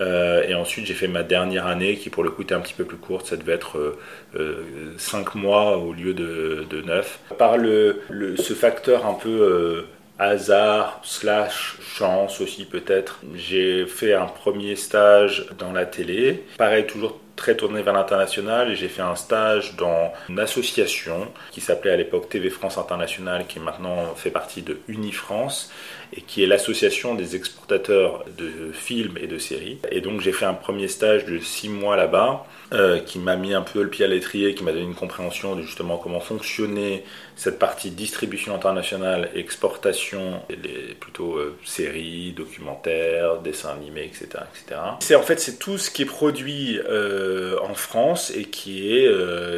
Euh, 0.00 0.42
et 0.46 0.54
ensuite, 0.54 0.86
j'ai 0.86 0.94
fait 0.94 1.08
ma 1.08 1.22
dernière 1.22 1.66
année 1.66 1.96
qui, 1.96 2.10
pour 2.10 2.22
le 2.22 2.30
coup, 2.30 2.42
était 2.42 2.54
un 2.54 2.60
petit 2.60 2.74
peu 2.74 2.84
plus 2.84 2.98
courte. 2.98 3.26
Ça 3.26 3.36
devait 3.36 3.54
être 3.54 3.96
5 4.34 4.38
euh, 4.38 5.30
euh, 5.36 5.38
mois 5.38 5.78
au 5.78 5.92
lieu 5.92 6.14
de, 6.14 6.82
9. 6.84 7.20
Par 7.38 7.56
le, 7.56 8.02
ce 8.36 8.52
facteur 8.52 9.06
un 9.06 9.14
peu 9.14 9.86
hasard, 10.18 11.00
slash 11.02 11.76
chance 11.80 12.40
aussi 12.40 12.64
peut-être, 12.64 13.20
j'ai 13.34 13.84
fait 13.86 14.14
un 14.14 14.26
premier 14.26 14.74
stage 14.76 15.46
dans 15.58 15.72
la 15.72 15.84
télé. 15.84 16.44
Pareil, 16.56 16.86
toujours 16.86 17.20
très 17.36 17.56
tourné 17.56 17.82
vers 17.82 17.94
l'international 17.94 18.70
et 18.70 18.76
j'ai 18.76 18.88
fait 18.88 19.02
un 19.02 19.14
stage 19.14 19.76
dans 19.76 20.12
une 20.28 20.40
association 20.40 21.28
qui 21.52 21.60
s'appelait 21.60 21.92
à 21.92 21.96
l'époque 21.96 22.28
TV 22.28 22.50
France 22.50 22.78
International 22.78 23.46
qui 23.46 23.60
maintenant 23.60 24.14
fait 24.16 24.30
partie 24.30 24.62
de 24.62 24.80
Unifrance 24.88 25.70
et 26.12 26.20
qui 26.20 26.42
est 26.42 26.46
l'association 26.46 27.14
des 27.14 27.36
exportateurs 27.36 28.24
de 28.36 28.72
films 28.72 29.16
et 29.20 29.26
de 29.26 29.38
séries. 29.38 29.78
Et 29.90 30.00
donc 30.00 30.20
j'ai 30.20 30.32
fait 30.32 30.46
un 30.46 30.54
premier 30.54 30.88
stage 30.88 31.24
de 31.24 31.38
six 31.38 31.68
mois 31.68 31.96
là-bas 31.96 32.46
euh, 32.72 32.98
qui 32.98 33.20
m'a 33.20 33.36
mis 33.36 33.54
un 33.54 33.62
peu 33.62 33.80
le 33.80 33.88
pied 33.88 34.04
à 34.04 34.08
l'étrier, 34.08 34.56
qui 34.56 34.64
m'a 34.64 34.72
donné 34.72 34.84
une 34.84 34.96
compréhension 34.96 35.54
de 35.54 35.62
justement 35.62 35.98
comment 35.98 36.18
fonctionnait 36.18 37.04
cette 37.36 37.60
partie 37.60 37.92
distribution 37.92 38.56
internationale, 38.56 39.30
exportation, 39.36 40.42
les 40.48 40.94
plutôt 40.98 41.36
euh, 41.36 41.56
séries, 41.64 42.32
documentaires, 42.32 43.38
dessins 43.38 43.70
animés, 43.70 44.06
etc. 44.06 44.42
etc. 44.52 44.80
C'est 44.98 45.14
en 45.14 45.22
fait 45.22 45.38
c'est 45.38 45.60
tout 45.60 45.78
ce 45.78 45.92
qui 45.92 46.02
est 46.02 46.06
produit 46.06 46.80
euh, 46.88 47.56
en 47.62 47.74
France 47.74 48.32
et 48.34 48.46
qui 48.46 48.92
est 48.92 49.06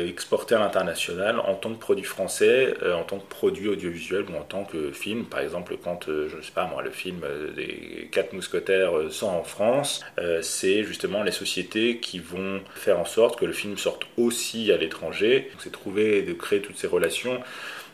exporté 0.07 0.55
à 0.55 0.59
l'international 0.59 1.41
en 1.41 1.55
tant 1.55 1.71
que 1.71 1.79
produit 1.79 2.05
français, 2.05 2.75
en 2.95 3.05
tant 3.05 3.19
que 3.19 3.29
produit 3.29 3.69
audiovisuel 3.69 4.27
ou 4.31 4.37
en 4.37 4.43
tant 4.43 4.65
que 4.65 4.93
film. 4.93 5.25
Par 5.25 5.41
exemple, 5.41 5.79
quand 5.83 6.05
je 6.07 6.38
ne 6.39 6.43
sais 6.43 6.53
pas 6.53 6.67
moi, 6.67 6.83
le 6.83 6.91
film 6.91 7.21
des 7.57 8.09
quatre 8.11 8.33
mousquetaires 8.33 8.93
sont 9.11 9.29
en 9.29 9.43
France, 9.43 10.05
c'est 10.43 10.85
justement 10.85 11.23
les 11.23 11.33
sociétés 11.33 11.99
qui 11.99 12.19
vont 12.19 12.61
faire 12.75 12.99
en 12.99 13.05
sorte 13.05 13.39
que 13.39 13.45
le 13.45 13.53
film 13.53 13.77
sorte 13.79 14.05
aussi 14.17 14.73
à 14.73 14.77
l'étranger. 14.77 15.51
C'est 15.59 15.73
trouver 15.73 16.23
de 16.23 16.33
créer 16.33 16.61
toutes 16.61 16.77
ces 16.77 16.87
relations, 16.87 17.41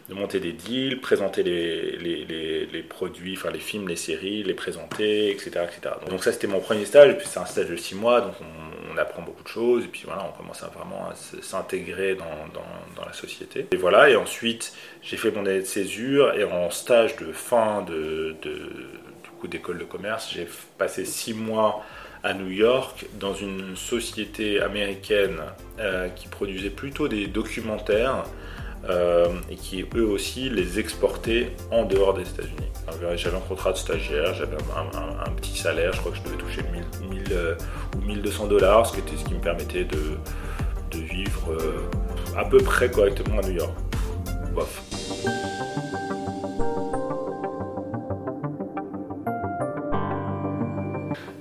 de 0.08 0.14
monter 0.14 0.40
des 0.40 0.52
deals, 0.52 1.00
présenter 1.00 1.42
les, 1.42 1.96
les, 2.70 2.82
produits, 2.82 3.34
enfin 3.36 3.50
les 3.50 3.58
films, 3.58 3.88
les 3.88 3.96
séries, 3.96 4.42
les 4.42 4.54
présenter, 4.54 5.30
etc. 5.30 5.50
etc. 5.64 5.94
Donc 6.10 6.22
ça 6.22 6.32
c'était 6.32 6.46
mon 6.46 6.60
premier 6.60 6.84
stage, 6.84 7.16
puis 7.16 7.26
c'est 7.28 7.40
un 7.40 7.46
stage 7.46 7.68
de 7.68 7.76
six 7.76 7.94
mois, 7.94 8.20
donc 8.20 8.34
on, 8.40 8.73
apprend 8.96 9.22
beaucoup 9.22 9.42
de 9.42 9.48
choses, 9.48 9.84
et 9.84 9.88
puis 9.88 10.02
voilà, 10.04 10.24
on 10.28 10.36
commence 10.36 10.62
à 10.62 10.68
vraiment 10.68 11.08
à 11.08 11.14
s'intégrer 11.42 12.14
dans, 12.14 13.04
la 13.04 13.12
société. 13.12 13.66
Et 13.72 13.76
voilà, 13.76 14.10
et 14.10 14.16
ensuite 14.16 14.74
j'ai 15.02 15.16
fait 15.16 15.30
mon 15.30 15.46
année 15.46 15.60
de 15.60 15.64
césure, 15.64 16.34
et 16.34 16.44
en 16.44 16.70
stage 16.70 17.16
de 17.16 17.32
fin 17.32 17.82
de, 17.82 18.36
de 18.42 18.52
du 19.22 19.30
coup 19.40 19.48
d'école 19.48 19.78
de 19.78 19.84
commerce, 19.84 20.30
j'ai 20.32 20.48
passé 20.78 21.04
six 21.04 21.34
mois 21.34 21.84
à 22.24 22.32
New 22.32 22.50
York 22.50 23.06
dans 23.20 23.34
une 23.34 23.76
société 23.76 24.60
américaine 24.60 25.40
euh, 25.78 26.08
qui 26.08 26.26
produisait 26.28 26.70
plutôt 26.70 27.06
des 27.06 27.26
documentaires 27.26 28.24
euh, 28.88 29.28
et 29.50 29.56
qui 29.56 29.84
eux 29.94 30.06
aussi 30.06 30.50
les 30.50 30.78
exportaient 30.78 31.52
en 31.70 31.84
dehors 31.84 32.14
des 32.14 32.22
États-Unis. 32.22 32.70
J'avais 33.16 33.36
un 33.36 33.40
contrat 33.40 33.72
de 33.72 33.78
stagiaire, 33.78 34.34
j'avais 34.34 34.56
un, 34.56 35.30
petit 35.32 35.56
salaire, 35.56 35.92
je 35.92 36.00
crois 36.00 36.12
que 36.12 36.18
je 36.18 36.22
devais 36.22 36.36
toucher 36.36 36.62
1000, 37.10 37.22
euh, 37.32 37.54
ou 37.96 38.02
1200 38.02 38.46
dollars, 38.46 38.86
ce 38.86 38.92
qui 38.92 39.00
était 39.00 39.16
ce 39.16 39.24
qui 39.24 39.34
me 39.34 39.40
permettait 39.40 39.84
de, 39.84 39.98
vivre 40.96 41.58
à 42.36 42.44
peu 42.44 42.58
près 42.58 42.88
correctement 42.88 43.40
à 43.40 43.42
New 43.42 43.56
York. 43.56 43.74
Bof. 44.54 44.80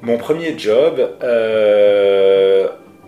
Mon 0.06 0.18
premier 0.18 0.60
job, 0.60 1.00
euh, 1.24 2.33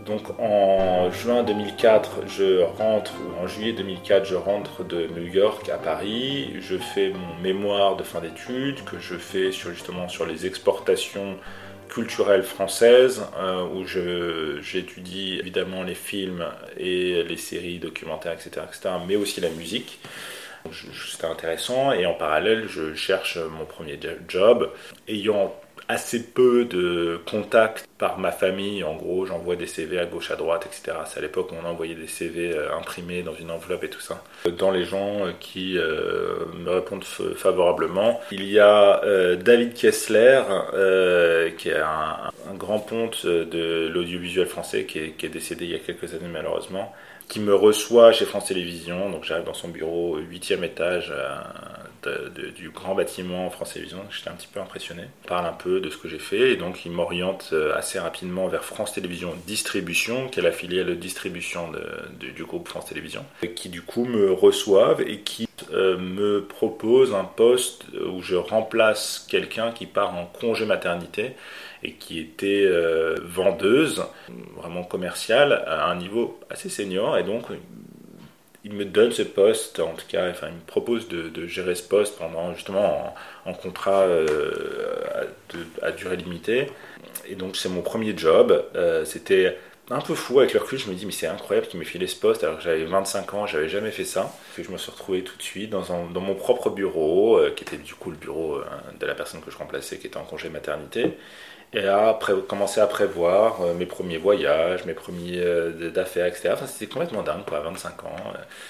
donc 0.06 0.40
en 0.40 1.10
juin 1.12 1.44
2004, 1.44 2.28
je 2.28 2.62
rentre, 2.62 3.13
ou 3.16 3.44
en 3.44 3.48
juillet 3.48 3.74
2004, 3.74 4.25
je 4.25 4.36
rentre 4.36 4.84
de 4.84 5.07
New 5.07 5.25
York 5.25 5.68
à 5.69 5.78
Paris. 5.78 6.54
Je 6.62 6.78
fais 6.78 7.10
mon 7.10 7.42
mémoire 7.42 7.96
de 7.96 8.04
fin 8.04 8.22
d'études 8.22 8.84
que 8.84 9.00
je 9.00 9.16
fais 9.16 9.52
sur, 9.52 9.72
justement 9.72 10.07
sur 10.07 10.25
les 10.25 10.46
exportations 10.46 11.38
culturelles 11.89 12.44
françaises, 12.44 13.25
euh, 13.38 13.65
où 13.65 13.86
j'étudie 14.62 15.39
évidemment 15.39 15.84
les 15.84 15.96
films 15.96 16.46
et 16.77 17.24
les 17.24 17.38
séries 17.38 17.80
documentaires, 17.80 18.34
etc., 18.34 18.65
etc., 18.68 18.96
mais 19.08 19.15
aussi 19.15 19.41
la 19.41 19.50
musique. 19.50 20.00
C'était 21.12 21.27
intéressant 21.27 21.91
et 21.91 22.06
en 22.06 22.13
parallèle, 22.13 22.68
je 22.68 22.96
cherche 22.96 23.38
mon 23.38 23.65
premier 23.65 24.00
job. 24.27 24.72
Ayant 25.08 25.53
assez 25.88 26.24
peu 26.24 26.65
de 26.65 27.20
contacts 27.30 27.88
par 27.98 28.18
ma 28.18 28.32
famille. 28.32 28.84
En 28.84 28.96
gros, 28.96 29.25
j'envoie 29.25 29.56
des 29.56 29.68
CV 29.68 30.00
à 30.00 30.06
gauche, 30.06 30.32
à 30.32 30.36
droite, 30.36 30.65
etc. 30.65 30.98
C'est 31.06 31.20
à 31.20 31.22
l'époque 31.22 31.51
où 31.51 31.56
on 31.63 31.68
envoyait 31.68 31.96
des 31.96 32.08
CV 32.08 32.51
euh, 32.51 32.75
imprimés 32.75 33.22
dans 33.24 33.36
une 33.36 33.51
enveloppe 33.51 33.84
et 33.84 33.89
tout 33.89 34.01
ça. 34.01 34.24
Dans 34.58 34.72
les 34.72 34.84
gens 34.84 35.27
euh, 35.27 35.32
qui 35.39 35.77
euh, 35.77 36.46
me 36.58 36.72
répondent 36.72 37.04
favorablement, 37.04 38.20
il 38.32 38.46
y 38.46 38.60
a 38.60 39.01
David 39.36 39.74
Kessler, 39.74 40.42
qui 41.58 41.70
est 41.70 41.80
un, 41.80 42.32
grand 42.58 42.80
ponte 42.80 43.25
de 43.25 43.89
l'audiovisuel 43.94 44.48
français, 44.48 44.86
qui 44.86 45.00
est, 45.00 45.10
qui 45.12 45.25
est 45.25 45.30
décédé 45.30 45.65
il 45.65 45.72
y 45.72 45.75
a 45.75 45.80
quelques 45.80 46.13
années 46.13 46.30
malheureusement 46.32 46.94
qui 47.27 47.39
me 47.39 47.55
reçoit 47.55 48.12
chez 48.12 48.25
France 48.25 48.46
Télévisions. 48.46 49.10
Donc 49.10 49.24
j'arrive 49.24 49.46
dans 49.46 49.53
son 49.53 49.70
bureau, 49.70 50.17
huitième 50.17 50.63
étage 50.63 51.12
euh, 51.12 52.29
du 52.55 52.70
grand 52.70 52.96
bâtiment 52.96 53.50
France 53.50 53.74
Télévisions. 53.74 54.03
J'étais 54.10 54.29
un 54.29 54.34
petit 54.34 54.48
peu 54.51 54.60
impressionné. 54.60 55.03
Parle 55.27 55.46
un 55.46 55.53
peu 55.53 55.79
de 55.79 55.89
ce 55.89 55.98
que 55.98 56.08
j'ai 56.08 56.20
fait 56.20 56.51
et 56.51 56.55
donc 56.55 56.86
il 56.86 56.91
m'oriente 56.91 57.50
euh, 57.53 57.75
assez 57.75 58.00
rapidement 58.00 58.48
vers 58.48 58.63
France 58.63 58.94
Télévisions 58.94 59.34
Distribution, 59.48 60.27
qui 60.27 60.39
est 60.39 60.44
la 60.44 60.51
filiale 60.51 60.88
de 60.88 60.94
distribution 60.94 61.72
du 62.20 62.44
groupe 62.44 62.67
France 62.67 62.86
Télévisions, 62.86 63.25
qui 63.55 63.70
du 63.70 63.82
coup 63.82 64.05
me 64.05 64.32
reçoivent 64.32 65.01
et 65.01 65.22
qui 65.22 65.48
euh, 65.72 65.98
me 65.98 66.44
propose 66.44 67.13
un 67.13 67.24
poste 67.24 67.86
où 67.94 68.22
je 68.22 68.36
remplace 68.36 69.25
quelqu'un 69.29 69.72
qui 69.72 69.86
part 69.86 70.15
en 70.15 70.25
congé 70.25 70.65
maternité 70.65 71.36
et 71.86 71.94
qui 71.94 72.20
était 72.20 72.68
vendeuse, 73.24 74.04
vraiment 74.58 74.84
commerciale, 74.84 75.63
à 75.68 75.89
un 75.89 75.96
niveau 75.96 76.39
assez 76.50 76.70
senior. 76.70 77.18
Et 77.18 77.24
donc, 77.24 77.46
il 78.65 78.74
me 78.74 78.84
donne 78.84 79.12
ce 79.12 79.22
poste, 79.22 79.80
en 79.80 79.94
tout 79.94 80.08
cas, 80.08 80.27
enfin, 80.27 80.48
il 80.48 80.56
me 80.56 80.65
propose 80.65 81.08
de, 81.08 81.46
gérer 81.46 81.75
ce 81.75 81.84
poste 81.84 82.18
pendant 82.18 82.54
justement 82.56 83.13
en, 83.46 83.54
contrat 83.54 84.01
euh, 84.01 84.51
à, 85.84 85.92
durée 85.92 86.18
limitée. 86.18 86.72
Et 87.27 87.36
donc, 87.36 87.56
c'est 87.58 87.70
mon 87.70 87.84
premier 87.84 88.18
job. 88.18 88.65
Euh, 88.75 89.06
c'était 89.06 89.56
un 89.92 90.01
peu 90.01 90.15
fou 90.15 90.39
avec 90.39 90.54
le 90.54 90.62
recul. 90.62 90.80
Je 90.80 90.89
me 90.89 90.96
dis, 90.96 91.06
mais 91.06 91.12
c'est 91.12 91.27
incroyable 91.27 91.68
qu'il 91.68 91.80
m'ait 91.80 91.86
filé 91.86 92.08
ce 92.08 92.15
poste 92.15 92.44
alors 92.44 92.58
que 92.58 92.63
j'avais 92.63 92.86
25 92.86 93.36
ans, 93.36 93.46
j'avais 93.46 93.70
jamais 93.70 93.92
fait 93.92 94.04
ça. 94.04 94.34
Et 94.58 94.63
je 94.63 94.72
me 94.72 94.80
suis 94.80 94.89
retrouvé 94.89 95.24
tout 95.24 95.38
de 95.38 95.44
suite 95.44 95.70
dans, 95.70 95.84
mon 96.20 96.34
propre 96.34 96.72
bureau, 96.72 97.38
euh, 97.38 97.51
qui 97.56 97.63
était 97.63 97.77
du 97.77 97.94
coup 97.94 98.10
le 98.10 98.18
bureau 98.18 98.62
de 99.00 99.06
la 99.06 99.13
personne 99.13 99.42
que 99.42 99.51
je 99.51 99.58
remplaçais, 99.58 100.00
qui 100.00 100.08
était 100.08 100.18
en 100.18 100.25
congé 100.25 100.50
maternité. 100.50 101.15
Et 101.75 101.88
à 101.89 102.17
commencer 102.48 102.79
à 102.79 102.88
prévoir 102.88 103.62
euh, 103.62 103.74
mes 103.74 103.86
premiers 103.86 104.17
voyages, 104.17 104.86
mes 104.86 104.94
premiers 104.94 105.39
euh, 105.39 105.89
d'affaires, 105.91 106.25
etc. 106.25 106.51
Enfin, 106.53 106.67
c'était 106.67 106.91
complètement 106.91 107.22
dingue, 107.22 107.44
quoi, 107.46 107.60
25 107.60 108.05
ans. 108.05 108.15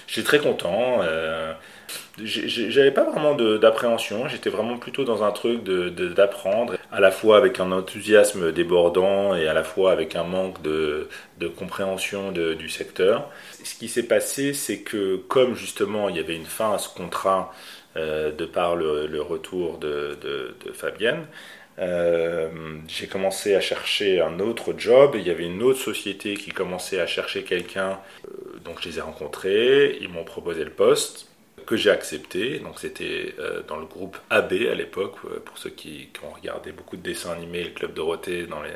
J'étais 0.08 0.26
très 0.26 0.38
content. 0.40 0.98
Euh, 1.02 1.52
J'avais 2.18 2.90
pas 2.90 3.04
vraiment 3.04 3.34
d'appréhension, 3.34 4.26
j'étais 4.26 4.50
vraiment 4.50 4.76
plutôt 4.76 5.04
dans 5.04 5.22
un 5.22 5.30
truc 5.30 5.62
d'apprendre, 5.62 6.72
de, 6.72 6.78
à 6.90 6.98
la 6.98 7.12
fois 7.12 7.36
avec 7.38 7.60
un 7.60 7.70
enthousiasme 7.70 8.50
débordant 8.50 9.36
et 9.36 9.46
à 9.46 9.54
la 9.54 9.62
fois 9.62 9.92
avec 9.92 10.16
un 10.16 10.24
manque 10.24 10.60
de, 10.62 11.08
de 11.38 11.46
compréhension 11.46 12.32
du 12.32 12.68
secteur. 12.68 13.30
Ce 13.62 13.76
qui 13.76 13.88
s'est 13.88 14.08
passé, 14.08 14.52
c'est 14.52 14.80
que 14.80 15.16
comme 15.28 15.54
justement 15.54 16.08
il 16.08 16.16
y 16.16 16.20
avait 16.20 16.34
une 16.34 16.44
fin 16.44 16.72
à 16.72 16.78
ce 16.78 16.88
contrat 16.88 17.52
de 17.94 18.44
par 18.46 18.76
le, 18.76 19.20
retour 19.22 19.78
de, 19.78 20.18
de 20.20 20.72
Fabienne, 20.72 21.26
euh, 21.78 22.48
j'ai 22.88 23.06
commencé 23.06 23.54
à 23.54 23.60
chercher 23.60 24.20
un 24.20 24.40
autre 24.40 24.74
job. 24.76 25.12
Il 25.14 25.26
y 25.26 25.30
avait 25.30 25.44
une 25.44 25.62
autre 25.62 25.80
société 25.80 26.34
qui 26.34 26.50
commençait 26.50 27.00
à 27.00 27.06
chercher 27.06 27.42
quelqu'un. 27.42 28.00
Euh, 28.24 28.58
donc 28.64 28.80
je 28.80 28.88
les 28.88 28.98
ai 28.98 29.00
rencontrés. 29.02 29.98
Ils 30.00 30.08
m'ont 30.08 30.24
proposé 30.24 30.64
le 30.64 30.70
poste 30.70 31.28
que 31.66 31.76
j'ai 31.76 31.90
accepté. 31.90 32.60
Donc 32.60 32.78
c'était 32.78 33.34
euh, 33.38 33.62
dans 33.68 33.76
le 33.76 33.86
groupe 33.86 34.16
AB 34.30 34.52
à 34.70 34.74
l'époque, 34.74 35.16
pour 35.44 35.58
ceux 35.58 35.70
qui, 35.70 36.08
ont 36.24 36.34
regardé 36.34 36.72
beaucoup 36.72 36.96
de 36.96 37.02
dessins 37.02 37.32
animés, 37.32 37.64
le 37.64 37.70
Club 37.70 37.92
Dorothée 37.92 38.46
dans 38.46 38.62
les, 38.62 38.70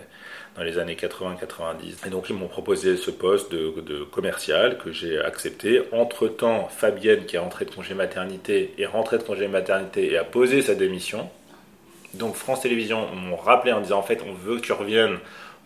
dans 0.56 0.62
les 0.62 0.76
années 0.78 0.96
80-90. 0.96 2.06
Et 2.06 2.10
donc 2.10 2.28
ils 2.28 2.36
m'ont 2.36 2.48
proposé 2.48 2.96
ce 2.98 3.10
poste 3.10 3.50
de, 3.50 3.80
de 3.80 4.04
commercial 4.04 4.76
que 4.76 4.92
j'ai 4.92 5.18
accepté. 5.18 5.82
Entre-temps, 5.92 6.68
Fabienne, 6.68 7.24
qui 7.24 7.36
est 7.36 7.38
rentrée 7.38 7.64
de 7.64 7.70
congé 7.70 7.94
maternité, 7.94 8.74
est 8.76 8.86
rentrée 8.86 9.16
de 9.16 9.22
congé 9.22 9.48
maternité 9.48 10.12
et 10.12 10.18
a 10.18 10.24
posé 10.24 10.60
sa 10.60 10.74
démission. 10.74 11.30
Donc 12.14 12.34
France 12.34 12.62
Télévisions 12.62 13.06
m'ont 13.14 13.36
rappelé 13.36 13.72
en 13.72 13.80
disant 13.80 13.98
en 13.98 14.02
fait 14.02 14.22
on 14.26 14.32
veut 14.32 14.56
que 14.56 14.62
tu 14.62 14.72
reviennes 14.72 15.18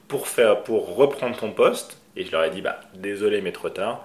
pour, 0.09 0.29
faire, 0.29 0.63
pour 0.63 0.97
reprendre 0.97 1.37
ton 1.37 1.51
poste. 1.51 1.99
Et 2.17 2.25
je 2.25 2.31
leur 2.31 2.45
ai 2.45 2.51
dit 2.51 2.61
bah 2.61 2.81
désolé 2.95 3.41
mais 3.41 3.53
trop 3.53 3.71
tard. 3.71 4.05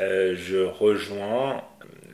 Euh, 0.00 0.34
je 0.36 0.58
rejoins 0.58 1.60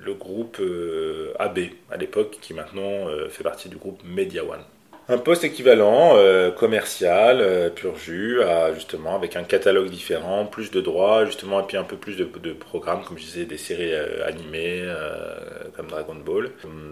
le 0.01 0.15
groupe 0.15 0.59
euh, 0.61 1.33
AB 1.39 1.59
à 1.91 1.97
l'époque 1.97 2.39
qui 2.41 2.55
maintenant 2.55 3.09
euh, 3.09 3.29
fait 3.29 3.45
partie 3.45 3.69
du 3.69 3.77
groupe 3.77 4.01
Media 4.05 4.43
One 4.45 4.63
un 5.11 5.17
poste 5.17 5.43
équivalent, 5.43 6.17
euh, 6.17 6.51
commercial, 6.51 7.41
euh, 7.41 7.71
pur 7.71 7.97
jus, 7.97 8.41
justement 8.75 9.15
avec 9.15 9.37
un 9.37 9.43
catalogue 9.43 9.89
différent, 9.89 10.45
plus 10.45 10.71
de 10.71 10.83
droits, 10.83 11.25
justement, 11.25 11.61
et 11.61 11.67
puis 11.67 11.79
un 11.79 11.85
peu 11.85 11.97
plus 11.97 12.17
de, 12.17 12.25
programmes, 12.53 13.03
comme 13.05 13.17
je 13.19 13.25
disais, 13.25 13.45
des 13.47 13.57
séries 13.57 13.95
euh, 13.95 14.27
animées 14.27 14.85
comme 15.77 15.87
Dragon 15.87 16.15
Ball, 16.15 16.51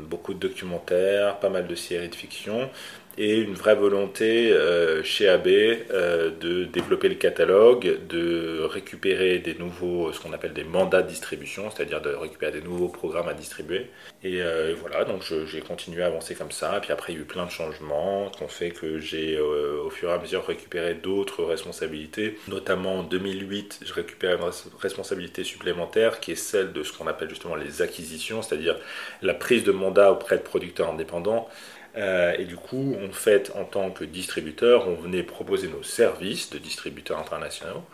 beaucoup 0.08 0.32
de 0.32 0.38
documentaires, 0.38 1.38
pas 1.38 1.50
mal 1.50 1.66
de 1.66 1.74
séries 1.74 2.08
de 2.08 2.14
fiction, 2.14 2.70
et 3.18 3.38
une 3.38 3.54
vraie 3.54 3.74
volonté 3.74 4.52
euh, 4.52 5.02
chez 5.02 5.28
AB 5.28 5.46
euh, 5.46 6.30
de 6.38 6.64
développer 6.64 7.08
le 7.08 7.14
catalogue, 7.14 7.98
de 8.08 8.62
récupérer 8.62 9.38
des 9.38 9.54
nouveaux, 9.54 10.12
ce 10.12 10.20
qu'on 10.20 10.32
appelle 10.32 10.52
des 10.52 10.64
mandats 10.64 11.02
de 11.02 11.08
distribution, 11.08 11.70
c'est-à-dire 11.70 12.00
de 12.02 12.10
récupérer 12.10 12.52
des 12.52 12.60
nouveaux 12.60 12.88
programmes 12.88 13.28
à 13.28 13.34
distribuer. 13.34 13.86
Et, 14.22 14.42
euh, 14.42 14.74
voilà, 14.80 15.04
donc 15.04 15.22
j'ai 15.46 15.60
continué 15.60 16.02
à 16.02 16.06
avancer 16.06 16.34
comme 16.34 16.50
ça. 16.50 16.78
Puis 16.82 16.92
après, 16.92 17.12
il 17.12 17.16
y 17.16 17.18
a 17.18 17.22
eu 17.22 17.26
plein 17.26 17.46
de 17.46 17.50
changements 17.50 18.30
qui 18.30 18.42
ont 18.42 18.48
fait 18.48 18.70
que 18.70 18.98
j'ai 18.98 19.38
au 19.40 19.90
fur 19.90 20.10
et 20.10 20.12
à 20.12 20.18
mesure 20.18 20.44
récupéré 20.46 20.94
d'autres 20.94 21.44
responsabilités. 21.44 22.38
Notamment 22.48 23.00
en 23.00 23.02
2008, 23.02 23.80
je 23.84 23.92
récupère 23.92 24.38
une 24.40 24.50
responsabilité 24.80 25.44
supplémentaire 25.44 26.20
qui 26.20 26.32
est 26.32 26.36
celle 26.36 26.72
de 26.72 26.82
ce 26.82 26.92
qu'on 26.92 27.06
appelle 27.06 27.30
justement 27.30 27.54
les 27.54 27.82
acquisitions, 27.82 28.42
c'est-à-dire 28.42 28.76
la 29.22 29.34
prise 29.34 29.64
de 29.64 29.72
mandat 29.72 30.12
auprès 30.12 30.36
de 30.36 30.42
producteurs 30.42 30.90
indépendants. 30.90 31.48
Euh, 31.96 32.34
et 32.38 32.44
du 32.44 32.56
coup, 32.56 32.94
en 33.02 33.12
fait, 33.12 33.52
en 33.54 33.64
tant 33.64 33.90
que 33.90 34.04
distributeur, 34.04 34.86
on 34.88 34.94
venait 34.94 35.22
proposer 35.22 35.68
nos 35.68 35.82
services 35.82 36.50
de 36.50 36.58
distributeurs 36.58 37.18
internationaux. 37.18 37.84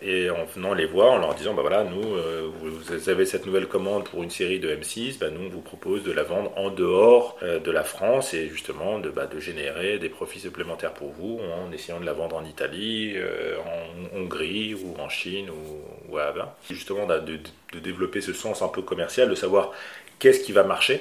Et 0.00 0.30
en 0.30 0.44
venant 0.44 0.74
les 0.74 0.86
voir, 0.86 1.12
en 1.12 1.18
leur 1.18 1.34
disant, 1.34 1.54
bah 1.54 1.62
voilà, 1.62 1.84
nous, 1.84 2.14
euh, 2.16 2.50
vous 2.60 3.08
avez 3.08 3.24
cette 3.24 3.46
nouvelle 3.46 3.68
commande 3.68 4.04
pour 4.04 4.22
une 4.22 4.30
série 4.30 4.58
de 4.58 4.68
M6, 4.68 5.18
bah 5.18 5.30
nous, 5.30 5.46
on 5.46 5.48
vous 5.48 5.60
propose 5.60 6.02
de 6.02 6.12
la 6.12 6.24
vendre 6.24 6.52
en 6.56 6.70
dehors 6.70 7.38
euh, 7.42 7.60
de 7.60 7.70
la 7.70 7.84
France 7.84 8.34
et 8.34 8.48
justement 8.48 8.98
de, 8.98 9.10
bah, 9.10 9.26
de 9.26 9.38
générer 9.38 9.98
des 9.98 10.08
profits 10.08 10.40
supplémentaires 10.40 10.94
pour 10.94 11.12
vous 11.12 11.38
en 11.40 11.70
essayant 11.72 12.00
de 12.00 12.06
la 12.06 12.12
vendre 12.12 12.36
en 12.36 12.44
Italie, 12.44 13.16
en 13.64 14.18
Hongrie 14.18 14.74
ou 14.74 15.00
en 15.00 15.08
Chine 15.08 15.50
ou, 15.50 16.12
ou 16.12 16.18
à 16.18 16.32
Justement, 16.70 17.06
de, 17.06 17.38
de, 17.72 17.78
développer 17.78 18.20
ce 18.20 18.32
sens 18.32 18.62
un 18.62 18.68
peu 18.68 18.80
commercial, 18.82 19.28
de 19.28 19.34
savoir 19.34 19.72
qu'est-ce 20.18 20.40
qui 20.40 20.52
va 20.52 20.62
marcher, 20.62 21.00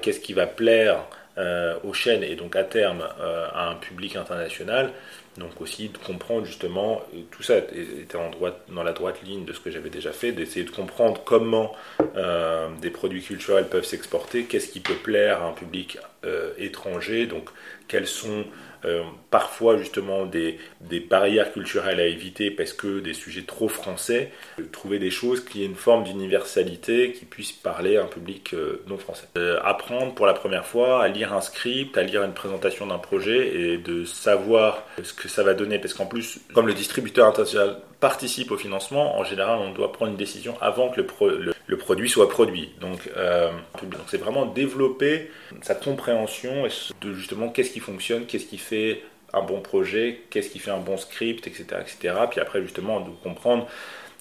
qu'est-ce 0.00 0.20
qui 0.20 0.32
va 0.32 0.46
plaire 0.46 1.04
euh, 1.36 1.76
aux 1.82 1.92
chaînes 1.92 2.22
et 2.22 2.36
donc 2.36 2.54
à 2.54 2.62
terme 2.62 3.02
euh, 3.20 3.48
à 3.52 3.70
un 3.70 3.74
public 3.74 4.14
international. 4.14 4.92
Donc 5.36 5.60
aussi 5.60 5.88
de 5.88 5.98
comprendre 5.98 6.46
justement, 6.46 7.02
tout 7.32 7.42
ça 7.42 7.58
était 7.58 8.16
en 8.16 8.30
droite, 8.30 8.60
dans 8.68 8.84
la 8.84 8.92
droite 8.92 9.20
ligne 9.24 9.44
de 9.44 9.52
ce 9.52 9.58
que 9.58 9.72
j'avais 9.72 9.90
déjà 9.90 10.12
fait, 10.12 10.30
d'essayer 10.30 10.64
de 10.64 10.70
comprendre 10.70 11.22
comment 11.24 11.74
euh, 12.16 12.68
des 12.80 12.90
produits 12.90 13.20
culturels 13.20 13.66
peuvent 13.66 13.84
s'exporter, 13.84 14.44
qu'est-ce 14.44 14.68
qui 14.68 14.78
peut 14.78 14.94
plaire 14.94 15.42
à 15.42 15.48
un 15.48 15.52
public 15.52 15.98
étranger, 16.56 17.26
donc 17.26 17.50
quels 17.88 18.06
sont 18.06 18.44
parfois 19.30 19.76
justement 19.76 20.26
des, 20.26 20.58
barrières 21.10 21.52
culturelles 21.52 22.00
à 22.00 22.06
éviter 22.06 22.50
parce 22.50 22.72
que 22.72 23.00
des 23.00 23.14
sujets 23.14 23.42
trop 23.42 23.68
français, 23.68 24.30
trouver 24.72 24.98
des 24.98 25.10
choses 25.10 25.44
qui 25.44 25.62
aient 25.62 25.66
une 25.66 25.74
forme 25.74 26.04
d'universalité 26.04 27.12
qui 27.12 27.24
puissent 27.24 27.52
parler 27.52 27.96
à 27.96 28.04
un 28.04 28.06
public 28.06 28.54
euh, 28.54 28.82
non 28.86 28.96
français. 28.96 29.26
Euh, 29.36 29.58
apprendre 29.64 30.14
pour 30.14 30.26
la 30.26 30.34
première 30.34 30.66
fois 30.66 31.02
à 31.02 31.08
lire 31.08 31.32
un 31.32 31.40
script, 31.40 31.96
à 31.98 32.02
lire 32.02 32.22
une 32.22 32.32
présentation 32.34 32.86
d'un 32.86 32.98
projet 32.98 33.56
et 33.56 33.78
de 33.78 34.04
savoir 34.04 34.84
ce 35.02 35.12
que 35.12 35.28
ça 35.28 35.42
va 35.42 35.54
donner 35.54 35.78
parce 35.78 35.94
qu'en 35.94 36.06
plus, 36.06 36.40
comme 36.52 36.66
le 36.66 36.74
distributeur 36.74 37.26
international 37.26 37.78
participe 38.00 38.50
au 38.50 38.56
financement, 38.56 39.18
en 39.18 39.24
général, 39.24 39.58
on 39.58 39.72
doit 39.72 39.92
prendre 39.92 40.10
une 40.10 40.16
décision 40.16 40.56
avant 40.60 40.90
que 40.90 41.00
le, 41.00 41.38
le, 41.38 41.53
produit 41.76 42.08
soit 42.08 42.28
produit. 42.28 42.70
Donc, 42.80 43.08
donc 43.82 44.00
c'est 44.08 44.18
vraiment 44.18 44.46
développer 44.46 45.30
sa 45.62 45.74
compréhension 45.74 46.64
de 47.00 47.14
justement 47.14 47.48
qu'est-ce 47.48 47.70
qui 47.70 47.80
fonctionne, 47.80 48.26
qu'est-ce 48.26 48.46
qui 48.46 48.58
fait 48.58 49.02
un 49.32 49.42
bon 49.42 49.60
projet, 49.60 50.20
qu'est-ce 50.30 50.50
qui 50.50 50.58
fait 50.58 50.70
un 50.70 50.78
bon 50.78 50.96
script, 50.96 51.46
etc. 51.46 51.66
etc. 51.80 52.14
Puis 52.30 52.40
après, 52.40 52.62
justement, 52.62 53.00
de 53.00 53.10
comprendre 53.22 53.66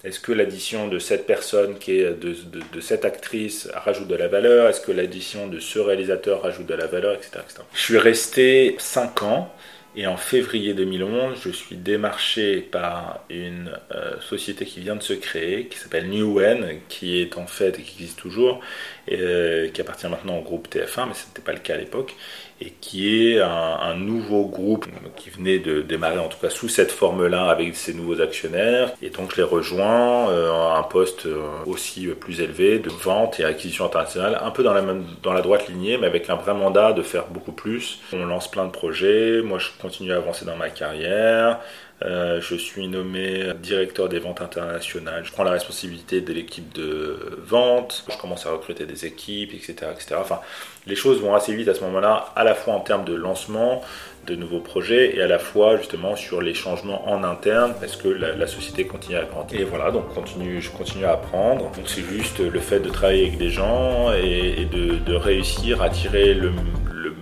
est-ce 0.04 0.20
que 0.20 0.34
l'addition 0.34 0.90
de 0.90 1.00
cette 1.00 1.26
personne, 1.26 1.78
qui 1.80 2.00
est 2.00 2.12
de, 2.12 2.82
cette 2.82 3.06
actrice, 3.06 3.70
rajoute 3.74 4.10
de 4.10 4.16
la 4.16 4.28
valeur? 4.28 4.68
Est-ce 4.68 4.82
que 4.82 4.92
l'addition 4.92 5.48
de 5.48 5.60
ce 5.60 5.80
réalisateur 5.80 6.42
rajoute 6.42 6.66
de 6.66 6.74
la 6.74 6.88
valeur, 6.88 7.14
etc. 7.14 7.40
Je 7.74 7.82
suis 7.82 7.98
resté 7.98 8.76
5 8.80 9.24
ans. 9.24 9.54
Et 9.96 10.08
en 10.08 10.18
février 10.18 10.74
2011, 10.74 11.38
je 11.44 11.52
suis 11.52 11.76
démarché 11.76 12.62
par 12.62 13.20
une 13.30 13.78
euh, 13.94 14.20
société 14.22 14.66
qui 14.66 14.80
vient 14.80 14.96
de 14.96 15.04
se 15.04 15.14
créer, 15.14 15.68
qui 15.68 15.78
s'appelle 15.78 16.10
Newen, 16.10 16.80
qui 16.90 17.20
est 17.22 17.38
en 17.38 17.46
fait, 17.46 17.78
et 17.78 17.84
qui 17.84 18.02
existe 18.02 18.18
toujours, 18.18 18.60
et, 19.08 19.20
euh, 19.20 19.68
qui 19.70 19.82
appartient 19.82 20.08
maintenant 20.08 20.40
au 20.40 20.42
groupe 20.42 20.68
TF1, 20.68 21.08
mais 21.08 21.14
ce 21.14 21.28
n'était 21.28 21.44
pas 21.44 21.54
le 21.54 21.60
cas 21.60 21.76
à 21.76 21.78
l'époque, 21.78 22.16
et 22.60 22.74
qui 22.82 23.30
est 23.32 23.42
un, 23.42 23.94
nouveau 23.96 24.46
groupe 24.46 24.86
qui 25.16 25.30
venait 25.30 25.60
de 25.60 25.82
démarrer 25.82 26.18
en 26.18 26.28
tout 26.28 26.38
cas 26.40 26.50
sous 26.50 26.68
cette 26.68 26.92
forme-là 26.92 27.50
avec 27.50 27.76
ses 27.76 27.94
nouveaux 27.94 28.22
actionnaires. 28.22 28.92
Et 29.02 29.10
donc 29.10 29.32
je 29.32 29.38
les 29.38 29.44
rejoins 29.44 30.30
euh, 30.30 30.52
à 30.52 30.78
un 30.80 30.84
poste 30.84 31.26
euh, 31.26 31.44
aussi 31.66 32.08
plus 32.08 32.42
élevé 32.42 32.80
de 32.80 32.90
vente 32.90 33.40
et 33.40 33.44
acquisition 33.44 33.86
internationale, 33.86 34.40
un 34.42 34.52
peu 34.52 34.64
dans 34.64 34.74
la, 34.74 34.82
dans 35.22 35.34
la 35.34 35.42
droite 35.42 35.68
lignée, 35.68 35.98
mais 35.98 36.08
avec 36.08 36.30
un 36.30 36.36
vrai 36.36 36.54
mandat 36.54 36.94
de 36.94 37.02
faire 37.02 37.28
beaucoup 37.28 37.52
plus. 37.52 38.00
On 38.14 38.26
lance 38.26 38.50
plein 38.50 38.66
de 38.66 38.72
projets, 38.72 39.42
moi 39.42 39.60
je 39.60 39.70
continue 39.84 40.14
à 40.14 40.18
avancer 40.18 40.46
dans 40.46 40.56
ma 40.56 40.70
carrière. 40.70 41.60
Euh, 42.02 42.42
je 42.42 42.56
suis 42.56 42.88
nommé 42.88 43.54
directeur 43.62 44.10
des 44.10 44.20
ventes 44.20 44.42
internationales. 44.42 45.24
Je 45.24 45.32
prends 45.32 45.44
la 45.44 45.52
responsabilité 45.52 46.22
de 46.22 46.34
l'équipe 46.34 46.74
de 46.74 47.40
vente. 47.46 48.04
Je 48.10 48.18
commence 48.18 48.46
à 48.46 48.52
recruter 48.52 48.86
des 48.86 49.06
équipes, 49.06 49.54
etc., 49.54 49.74
etc. 49.94 50.16
Enfin, 50.18 50.40
les 50.88 50.96
choses 50.96 51.22
vont 51.22 51.36
assez 51.36 51.54
vite 51.54 51.68
à 51.68 51.74
ce 51.74 51.82
moment-là, 51.82 52.34
à 52.36 52.44
la 52.44 52.56
fois 52.56 52.74
en 52.74 52.80
termes 52.80 53.06
de 53.06 53.14
lancement 53.14 53.82
de 54.26 54.36
nouveaux 54.36 54.62
projets 54.62 55.18
et 55.18 55.22
à 55.22 55.28
la 55.28 55.38
fois 55.38 55.76
justement 55.76 56.16
sur 56.16 56.42
les 56.42 56.54
changements 56.54 57.10
en 57.10 57.26
interne 57.26 57.74
parce 57.78 57.98
que 57.98 58.08
la, 58.08 58.48
société 58.48 58.86
continue 58.86 59.18
à 59.18 59.26
grandir. 59.26 59.60
Et 59.60 59.66
voilà, 59.66 59.92
donc 59.92 60.06
je 60.16 60.70
continue 60.70 61.06
à 61.06 61.14
apprendre. 61.14 61.72
Donc 61.72 61.88
c'est 61.88 62.04
juste 62.04 62.40
le 62.40 62.60
fait 62.60 62.80
de 62.80 62.90
travailler 62.90 63.28
avec 63.28 63.38
des 63.38 63.50
gens 63.50 64.12
et, 64.14 64.66
de, 64.66 65.14
réussir 65.16 65.82
à 65.82 65.90
tirer 65.90 66.34
le 66.34 66.52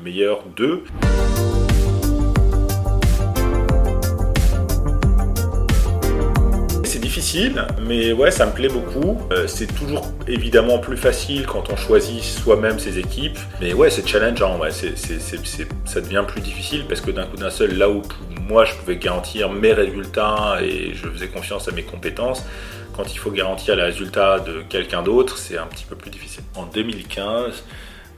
meilleur 0.03 0.43
d'eux. 0.55 0.83
Mais 7.85 8.13
ouais, 8.13 8.31
ça 8.31 8.45
me 8.45 8.51
plaît 8.51 8.69
beaucoup. 8.69 9.17
Euh, 9.31 9.47
c'est 9.47 9.67
toujours 9.67 10.05
évidemment 10.27 10.79
plus 10.79 10.97
facile 10.97 11.45
quand 11.45 11.69
on 11.69 11.75
choisit 11.75 12.23
soi-même 12.23 12.79
ses 12.79 12.99
équipes, 12.99 13.37
mais 13.59 13.73
ouais, 13.73 13.89
c'est 13.89 14.07
challengeant. 14.07 14.59
Ouais, 14.59 14.71
c'est, 14.71 14.97
ça 14.97 16.01
devient 16.01 16.23
plus 16.27 16.41
difficile 16.41 16.85
parce 16.87 17.01
que 17.01 17.11
d'un 17.11 17.25
coup 17.25 17.37
d'un 17.37 17.49
seul, 17.49 17.77
là 17.77 17.89
où 17.89 18.01
moi 18.47 18.65
je 18.65 18.75
pouvais 18.75 18.97
garantir 18.97 19.49
mes 19.49 19.73
résultats 19.73 20.59
et 20.61 20.93
je 20.93 21.07
faisais 21.07 21.27
confiance 21.27 21.67
à 21.67 21.71
mes 21.71 21.83
compétences, 21.83 22.43
quand 22.95 23.13
il 23.13 23.17
faut 23.17 23.31
garantir 23.31 23.75
les 23.75 23.83
résultats 23.83 24.39
de 24.39 24.61
quelqu'un 24.67 25.01
d'autre, 25.01 25.37
c'est 25.37 25.57
un 25.57 25.67
petit 25.67 25.85
peu 25.85 25.95
plus 25.95 26.11
difficile. 26.11 26.43
En 26.55 26.65
2015, 26.65 27.63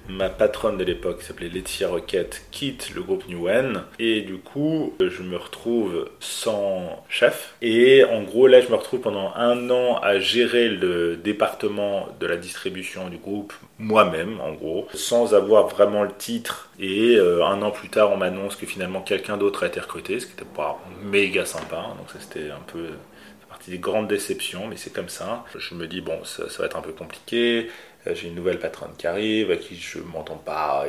ma 0.10 0.30
patronne 0.30 0.78
de 0.78 0.84
l'époque, 0.84 1.20
qui 1.20 1.26
s'appelait 1.26 1.50
Laetitia 1.50 1.88
Roquette, 1.88 2.46
quitte 2.52 2.94
le 2.94 3.02
groupe 3.02 3.28
Newen. 3.28 3.84
Et 4.00 4.22
du 4.22 4.38
coup, 4.38 4.94
je 5.00 5.24
me 5.24 5.38
retrouve 5.38 6.10
sans 6.20 7.04
chef. 7.10 7.56
Et 7.62 8.04
en 8.04 8.24
gros, 8.24 8.48
là, 8.48 8.62
je 8.62 8.70
me 8.70 8.76
retrouve 8.76 9.02
pendant 9.02 9.34
un 9.36 9.70
an 9.70 9.98
à 10.02 10.20
gérer 10.20 10.70
le 10.70 11.16
département 11.16 12.08
de 12.20 12.28
la 12.28 12.38
distribution 12.38 13.10
du 13.10 13.18
groupe 13.18 13.54
moi-même, 13.80 14.40
en 14.42 14.54
gros, 14.54 14.88
sans 14.94 15.34
avoir 15.34 15.68
vraiment 15.68 16.04
le 16.04 16.14
titre. 16.14 16.70
Et 16.80 17.16
euh, 17.16 17.46
un 17.46 17.62
an 17.62 17.72
plus 17.72 17.90
tard, 17.90 18.12
on 18.12 18.18
m'annonce 18.18 18.56
que 18.56 18.66
finalement 18.66 19.02
quelqu'un 19.02 19.38
d'autre 19.38 19.64
a 19.64 19.68
été 19.68 19.80
recruté, 19.80 20.20
ce 20.20 20.26
qui 20.26 20.34
n'était 20.34 20.46
pas 20.56 20.80
méga 21.04 21.46
sympa. 21.46 21.88
Donc 21.98 22.10
ça, 22.12 22.20
c'était 22.20 22.50
un 22.52 22.64
peu 22.68 22.88
des 23.68 23.78
grandes 23.78 24.08
déceptions, 24.08 24.68
mais 24.68 24.78
c'est 24.78 24.92
comme 24.92 25.10
ça. 25.10 25.46
Je 25.58 25.76
me 25.76 25.88
dis, 25.88 26.02
bon, 26.02 26.24
ça 26.24 26.44
va 26.60 26.66
être 26.66 26.78
un 26.78 26.82
peu 26.82 26.92
compliqué. 26.92 27.70
Euh, 28.08 28.16
j'ai 28.16 28.28
une 28.28 28.36
nouvelle 28.36 28.60
patronne 28.60 28.92
qui 28.98 29.08
arrive, 29.08 29.52
à 29.52 29.58
qui 29.58 29.76
je 29.76 30.00
m'entends 30.00 30.38
pas 30.38 30.86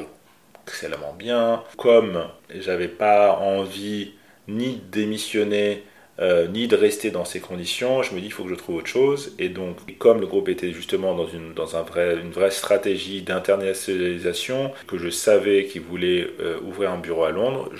excellemment 0.66 1.14
bien. 1.18 1.62
Comme 1.76 2.24
j'avais 2.54 2.88
pas 2.88 3.32
envie 3.32 4.12
ni 4.48 4.76
de 4.76 4.90
démissionner, 4.90 5.84
euh, 6.20 6.46
ni 6.46 6.68
de 6.68 6.76
rester 6.76 7.10
dans 7.10 7.24
ces 7.24 7.40
conditions, 7.40 8.02
je 8.04 8.14
me 8.14 8.20
dis 8.20 8.26
il 8.26 8.32
faut 8.32 8.44
que 8.44 8.50
je 8.50 8.54
trouve 8.54 8.76
autre 8.76 8.88
chose. 8.88 9.34
Et 9.38 9.48
donc, 9.48 9.76
comme 9.98 10.20
le 10.20 10.26
groupe 10.26 10.48
était 10.48 10.72
justement 10.72 11.14
dans 11.14 11.26
une, 11.26 11.54
dans 11.54 11.76
un 11.76 11.82
vrai, 11.82 12.16
une 12.16 12.30
vraie 12.30 12.50
stratégie 12.50 13.22
d'internationalisation, 13.22 14.72
que 14.86 14.96
je 14.96 15.10
savais 15.10 15.66
qu'ils 15.66 15.82
voulaient 15.82 16.26
euh, 16.40 16.58
ouvrir 16.62 16.90
un 16.92 16.98
bureau 16.98 17.24
à 17.24 17.30
Londres, 17.30 17.70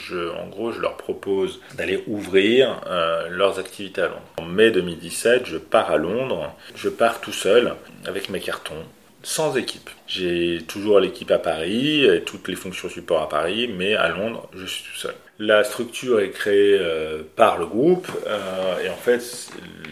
en 0.40 0.48
gros, 0.48 0.72
je 0.72 0.80
leur 0.80 0.96
propose 0.96 1.60
d'aller 1.76 2.02
ouvrir 2.06 2.80
leurs 3.30 3.58
activités 3.58 4.02
à 4.02 4.08
Londres. 4.08 4.22
En 4.38 4.44
mai 4.44 4.70
2017, 4.70 5.46
je 5.46 5.56
pars 5.56 5.90
à 5.90 5.96
Londres, 5.96 6.54
je 6.74 6.88
pars 6.88 7.20
tout 7.20 7.32
seul 7.32 7.74
avec 8.04 8.30
mes 8.30 8.40
cartons 8.40 8.84
sans 9.24 9.56
équipe. 9.56 9.90
J'ai 10.06 10.62
toujours 10.68 11.00
l'équipe 11.00 11.30
à 11.30 11.38
Paris, 11.38 12.04
et 12.04 12.22
toutes 12.22 12.46
les 12.48 12.56
fonctions 12.56 12.88
support 12.88 13.22
à 13.22 13.28
Paris, 13.28 13.68
mais 13.74 13.94
à 13.94 14.08
Londres, 14.08 14.48
je 14.54 14.66
suis 14.66 14.84
tout 14.84 14.98
seul. 14.98 15.14
La 15.40 15.64
structure 15.64 16.20
est 16.20 16.30
créée 16.30 16.78
euh, 16.78 17.22
par 17.34 17.58
le 17.58 17.66
groupe, 17.66 18.06
euh, 18.26 18.84
et 18.84 18.88
en 18.88 18.96
fait, 18.96 19.50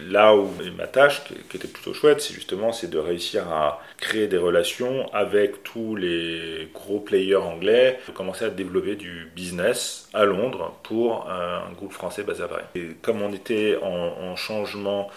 là 0.09 0.35
où 0.35 0.49
ma 0.77 0.87
tâche, 0.87 1.23
qui, 1.25 1.57
était 1.57 1.67
plutôt 1.67 1.93
chouette, 1.93 2.21
c'est 2.21 2.33
justement 2.33 2.71
c'est 2.71 2.89
de 2.89 2.99
réussir 2.99 3.49
à 3.49 3.81
créer 3.97 4.27
des 4.27 4.37
relations 4.37 5.11
avec 5.13 5.63
tous 5.63 5.95
les 5.97 6.69
gros 6.73 6.99
players 6.99 7.35
anglais, 7.35 7.99
de 8.07 8.13
commencer 8.13 8.45
à 8.45 8.49
développer 8.49 8.95
du 8.95 9.29
business 9.35 10.07
à 10.13 10.23
Londres 10.23 10.77
pour 10.83 11.29
un 11.29 11.73
groupe 11.73 11.91
français 11.91 12.23
basé 12.23 12.43
à 12.43 12.47
Paris. 12.47 12.63
Et 12.75 12.89
comme 13.01 13.21
on 13.21 13.33
était 13.33 13.77
en, 13.81 13.89
en 13.89 14.35
changement 14.37 15.09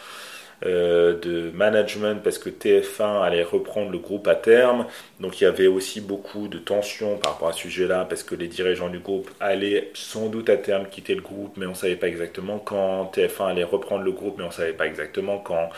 euh, 0.64 1.18
de 1.20 1.50
management 1.50 2.22
parce 2.22 2.38
que 2.38 2.48
TF1 2.48 3.22
allait 3.22 3.42
reprendre 3.42 3.90
le 3.90 3.98
groupe 3.98 4.26
à 4.26 4.34
terme. 4.34 4.86
Donc 5.20 5.40
il 5.40 5.44
y 5.44 5.46
avait 5.46 5.66
aussi 5.66 6.00
beaucoup 6.00 6.48
de 6.48 6.58
tensions 6.58 7.18
par 7.18 7.32
rapport 7.32 7.48
à 7.48 7.52
ce 7.52 7.60
sujet-là 7.60 8.06
parce 8.08 8.22
que 8.22 8.34
les 8.34 8.48
dirigeants 8.48 8.88
du 8.88 8.98
groupe 8.98 9.30
allaient 9.38 9.90
sans 9.92 10.28
doute 10.28 10.48
à 10.48 10.56
terme 10.56 10.86
quitter 10.88 11.14
le 11.14 11.20
groupe, 11.20 11.56
mais 11.58 11.66
on 11.66 11.70
ne 11.70 11.74
savait 11.74 11.96
pas 11.96 12.08
exactement 12.08 12.58
quand. 12.58 13.12
TF1 13.14 13.50
allait 13.50 13.64
reprendre 13.64 14.02
le 14.02 14.12
groupe, 14.12 14.36
mais 14.38 14.44
on 14.44 14.48
ne 14.48 14.52
savait 14.52 14.72
pas 14.72 14.86
exactement 14.86 15.38
quand. 15.38 15.68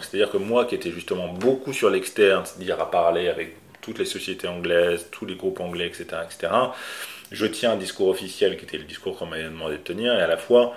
C'est-à-dire 0.00 0.30
que 0.30 0.36
moi 0.36 0.66
qui 0.66 0.74
étais 0.74 0.90
justement 0.90 1.28
beaucoup 1.28 1.72
sur 1.72 1.88
l'externe, 1.88 2.44
c'est-à-dire 2.44 2.78
à 2.78 2.90
parler 2.90 3.28
avec 3.28 3.56
toutes 3.80 3.98
les 3.98 4.04
sociétés 4.04 4.48
anglaises, 4.48 5.06
tous 5.10 5.24
les 5.24 5.36
groupes 5.36 5.60
anglais, 5.60 5.86
etc., 5.86 6.04
etc., 6.24 6.52
je 7.32 7.46
tiens 7.46 7.72
un 7.72 7.76
discours 7.76 8.08
officiel 8.08 8.56
qui 8.56 8.64
était 8.64 8.78
le 8.78 8.84
discours 8.84 9.16
qu'on 9.16 9.26
m'avait 9.26 9.44
demandé 9.44 9.76
de 9.76 9.82
tenir, 9.82 10.12
et 10.12 10.20
à 10.20 10.26
la 10.26 10.36
fois 10.36 10.74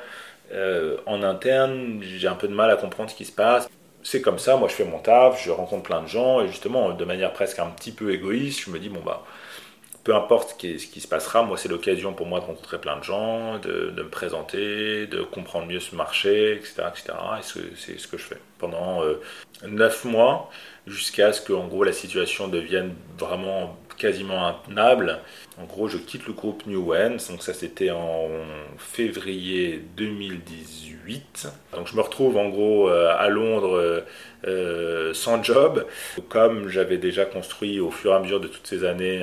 euh, 0.51 0.97
en 1.05 1.23
interne, 1.23 2.01
j'ai 2.01 2.27
un 2.27 2.35
peu 2.35 2.47
de 2.47 2.53
mal 2.53 2.71
à 2.71 2.75
comprendre 2.75 3.09
ce 3.09 3.15
qui 3.15 3.25
se 3.25 3.31
passe. 3.31 3.69
C'est 4.01 4.21
comme 4.21 4.39
ça, 4.39 4.55
moi 4.55 4.67
je 4.69 4.73
fais 4.73 4.85
mon 4.85 4.99
taf, 4.99 5.43
je 5.43 5.51
rencontre 5.51 5.83
plein 5.83 6.01
de 6.01 6.07
gens, 6.07 6.41
et 6.41 6.47
justement, 6.47 6.91
de 6.91 7.05
manière 7.05 7.33
presque 7.33 7.59
un 7.59 7.67
petit 7.67 7.91
peu 7.91 8.13
égoïste, 8.13 8.61
je 8.65 8.71
me 8.71 8.79
dis, 8.79 8.89
bon 8.89 9.01
bah, 9.01 9.25
peu 10.03 10.15
importe 10.15 10.55
ce 10.61 10.87
qui, 10.87 11.01
se 11.01 11.07
passera, 11.07 11.43
moi 11.43 11.57
c'est 11.57 11.67
l'occasion 11.69 12.13
pour 12.13 12.25
moi 12.25 12.39
de 12.39 12.45
rencontrer 12.45 12.79
plein 12.79 12.97
de 12.97 13.03
gens, 13.03 13.59
de, 13.59 13.93
me 13.95 14.09
présenter, 14.09 15.05
de 15.07 15.21
comprendre 15.21 15.67
mieux 15.67 15.79
ce 15.79 15.95
marché, 15.95 16.53
etc. 16.53 16.83
etc. 16.87 17.13
et 17.39 17.75
c'est 17.75 17.99
ce 17.99 18.07
que 18.07 18.17
je 18.17 18.23
fais 18.23 18.37
pendant 18.57 19.03
euh, 19.03 19.21
neuf 19.67 20.05
mois, 20.05 20.49
jusqu'à 20.87 21.33
ce 21.33 21.41
que 21.41 21.53
en 21.53 21.67
gros 21.67 21.83
la 21.83 21.93
situation 21.93 22.47
devienne 22.47 22.95
vraiment 23.17 23.77
quasiment 23.99 24.47
intenable. 24.47 25.19
En 25.61 25.65
gros, 25.65 25.87
je 25.87 25.97
quitte 25.97 26.25
le 26.25 26.33
groupe 26.33 26.65
New 26.65 26.93
One, 26.93 27.17
donc 27.29 27.43
ça 27.43 27.53
c'était 27.53 27.91
en 27.91 28.29
février 28.77 29.83
2018. 29.95 31.49
Donc 31.73 31.87
je 31.87 31.95
me 31.95 32.01
retrouve 32.01 32.37
en 32.37 32.49
gros 32.49 32.89
euh, 32.89 33.13
à 33.17 33.29
Londres 33.29 33.77
euh, 33.77 34.01
euh, 34.47 35.13
sans 35.13 35.43
job. 35.43 35.85
Comme 36.29 36.69
j'avais 36.69 36.97
déjà 36.97 37.25
construit 37.25 37.79
au 37.79 37.91
fur 37.91 38.13
et 38.13 38.15
à 38.15 38.19
mesure 38.19 38.39
de 38.39 38.47
toutes 38.47 38.65
ces 38.65 38.85
années 38.85 39.21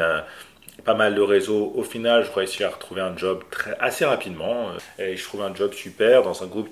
pas 0.84 0.94
mal 0.94 1.14
de 1.14 1.20
réseaux, 1.20 1.72
au 1.74 1.82
final 1.82 2.24
je 2.24 2.30
réussis 2.30 2.62
à 2.62 2.68
retrouver 2.68 3.00
un 3.00 3.16
job 3.16 3.42
assez 3.80 4.04
rapidement. 4.04 4.70
Et 4.98 5.16
je 5.16 5.24
trouve 5.24 5.42
un 5.42 5.54
job 5.54 5.72
super 5.72 6.22
dans 6.22 6.44
un 6.44 6.46
groupe 6.46 6.68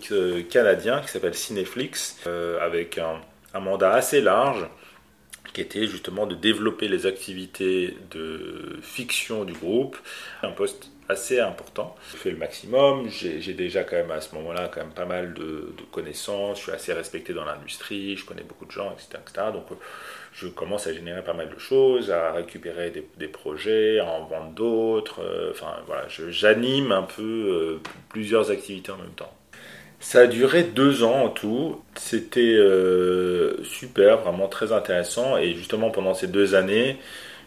canadien 0.51 1.01
qui 1.01 1.09
s'appelle 1.09 1.35
Cineflix, 1.35 2.19
avec 2.61 2.99
un 2.99 3.61
mandat 3.61 3.93
assez 3.93 4.21
large 4.21 4.67
qui 5.53 5.61
était 5.61 5.87
justement 5.87 6.27
de 6.27 6.35
développer 6.35 6.89
les 6.89 7.07
activités 7.07 7.97
de 8.11 8.79
fiction 8.83 9.45
du 9.45 9.53
groupe, 9.53 9.97
un 10.43 10.51
poste 10.51 10.91
assez 11.09 11.39
important. 11.39 11.95
J'ai 12.11 12.19
fait 12.19 12.31
le 12.31 12.39
maximum, 12.39 13.09
j'ai 13.11 13.53
déjà 13.53 13.85
quand 13.85 13.97
même 13.97 14.11
à 14.11 14.21
ce 14.21 14.35
moment-là 14.37 14.71
quand 14.73 14.81
même 14.81 14.95
pas 14.95 15.05
mal 15.05 15.35
de, 15.35 15.75
connaissances, 15.93 16.59
je 16.59 16.63
suis 16.65 16.73
assez 16.73 16.93
respecté 16.93 17.35
dans 17.35 17.45
l'industrie, 17.45 18.17
je 18.17 18.25
connais 18.25 18.43
beaucoup 18.43 18.65
de 18.65 18.71
gens, 18.71 18.91
etc., 18.93 19.19
etc. 19.21 19.47
Donc 19.53 19.71
euh, 19.71 19.75
je 20.33 20.49
commence 20.49 20.87
à 20.87 20.95
générer 20.95 21.23
pas 21.23 21.35
mal 21.35 21.51
de 21.51 21.59
choses, 21.59 22.11
à 22.11 22.33
récupérer 22.33 22.91
des, 22.91 23.29
projets, 23.29 24.01
à 24.01 24.07
en 24.07 24.25
vendre 24.25 24.51
d'autres. 24.53 25.21
Euh, 25.23 25.51
enfin 25.51 25.77
voilà, 25.87 26.07
j'anime 26.09 26.91
un 26.91 27.03
peu 27.03 27.23
euh, 27.23 27.81
plusieurs 28.09 28.51
activités 28.51 28.91
en 28.91 28.97
même 28.97 29.15
temps. 29.15 29.33
Ça 30.05 30.21
a 30.21 30.27
duré 30.27 30.65
deux 30.65 31.03
ans 31.03 31.25
en 31.25 31.29
tout. 31.31 31.81
C'était 31.97 32.41
euh, 32.41 33.65
super, 33.65 34.19
vraiment 34.19 34.49
très 34.49 34.71
intéressant. 34.71 35.39
Et 35.39 35.55
justement, 35.55 35.91
pendant 35.91 36.13
ces 36.13 36.27
deux 36.27 36.55
années, 36.55 36.99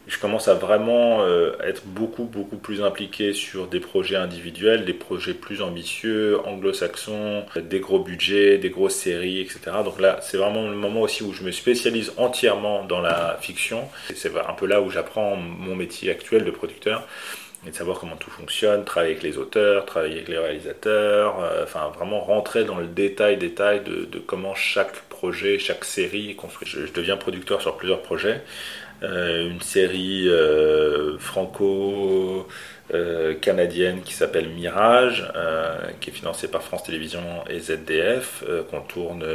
je 0.08 0.18
commence 0.18 0.48
à 0.48 0.56
vraiment 0.56 1.22
euh, 1.22 1.52
être 1.64 1.86
beaucoup, 1.86 2.24
beaucoup 2.24 2.58
plus 2.58 2.82
impliqué 2.82 3.34
sur 3.34 3.68
des 3.68 3.80
projets 3.80 4.16
individuels, 4.16 4.86
des 4.86 4.96
projets 4.96 5.36
plus 5.36 5.62
ambitieux, 5.62 6.40
anglo-saxons, 6.48 7.46
des 7.58 7.80
gros 7.80 8.00
budgets, 8.00 8.58
des 8.58 8.72
grosses 8.72 8.96
séries, 8.96 9.40
etc. 9.40 9.60
Donc 9.86 10.02
là, 10.02 10.18
c'est 10.24 10.38
vraiment 10.38 10.68
le 10.68 10.76
moment 10.76 11.02
aussi 11.02 11.24
où 11.24 11.34
je 11.34 11.44
me 11.44 11.52
spécialise 11.52 12.12
entièrement 12.18 12.84
dans 12.86 13.02
la 13.02 13.38
fiction. 13.40 13.88
C'est 14.16 14.36
un 14.36 14.54
peu 14.54 14.66
là 14.66 14.82
où 14.82 14.90
j'apprends 14.90 15.36
mon 15.36 15.76
métier 15.76 16.10
actuel 16.10 16.44
de 16.44 16.52
producteur 16.52 17.08
et 17.68 17.72
de 17.72 17.76
savoir 17.76 18.00
comment 18.00 18.16
tout 18.16 18.32
fonctionne, 18.32 18.86
travailler 18.86 19.14
avec 19.14 19.24
les 19.24 19.38
auteurs, 19.38 19.86
travailler 19.86 20.16
avec 20.16 20.30
les 20.30 20.38
réalisateurs, 20.38 21.44
euh, 21.44 21.64
enfin 21.64 21.92
vraiment 21.94 22.22
rentrer 22.22 22.64
dans 22.64 22.78
le 22.78 22.88
détail, 22.88 23.36
détail 23.38 23.82
de, 23.82 24.08
comment 24.26 24.56
chaque 24.56 25.02
projet, 25.10 25.60
chaque 25.60 25.84
série 25.84 26.30
est 26.32 26.36
construite. 26.36 26.70
Je, 26.70 26.90
deviens 26.94 27.18
producteur 27.18 27.62
sur 27.62 27.76
plusieurs 27.76 28.02
projets. 28.02 28.42
Euh, 29.04 29.50
une 29.50 29.62
série 29.62 30.28
euh, 30.28 31.20
franco-canadienne 31.20 34.02
qui 34.02 34.14
s'appelle 34.14 34.50
Mirage, 34.50 35.32
qui 36.00 36.10
est 36.10 36.14
financée 36.14 36.48
par 36.48 36.64
France 36.64 36.84
Télévisions 36.84 37.44
et 37.50 37.60
ZDF, 37.60 38.44
qu'on 38.72 38.82
tourne 38.82 39.26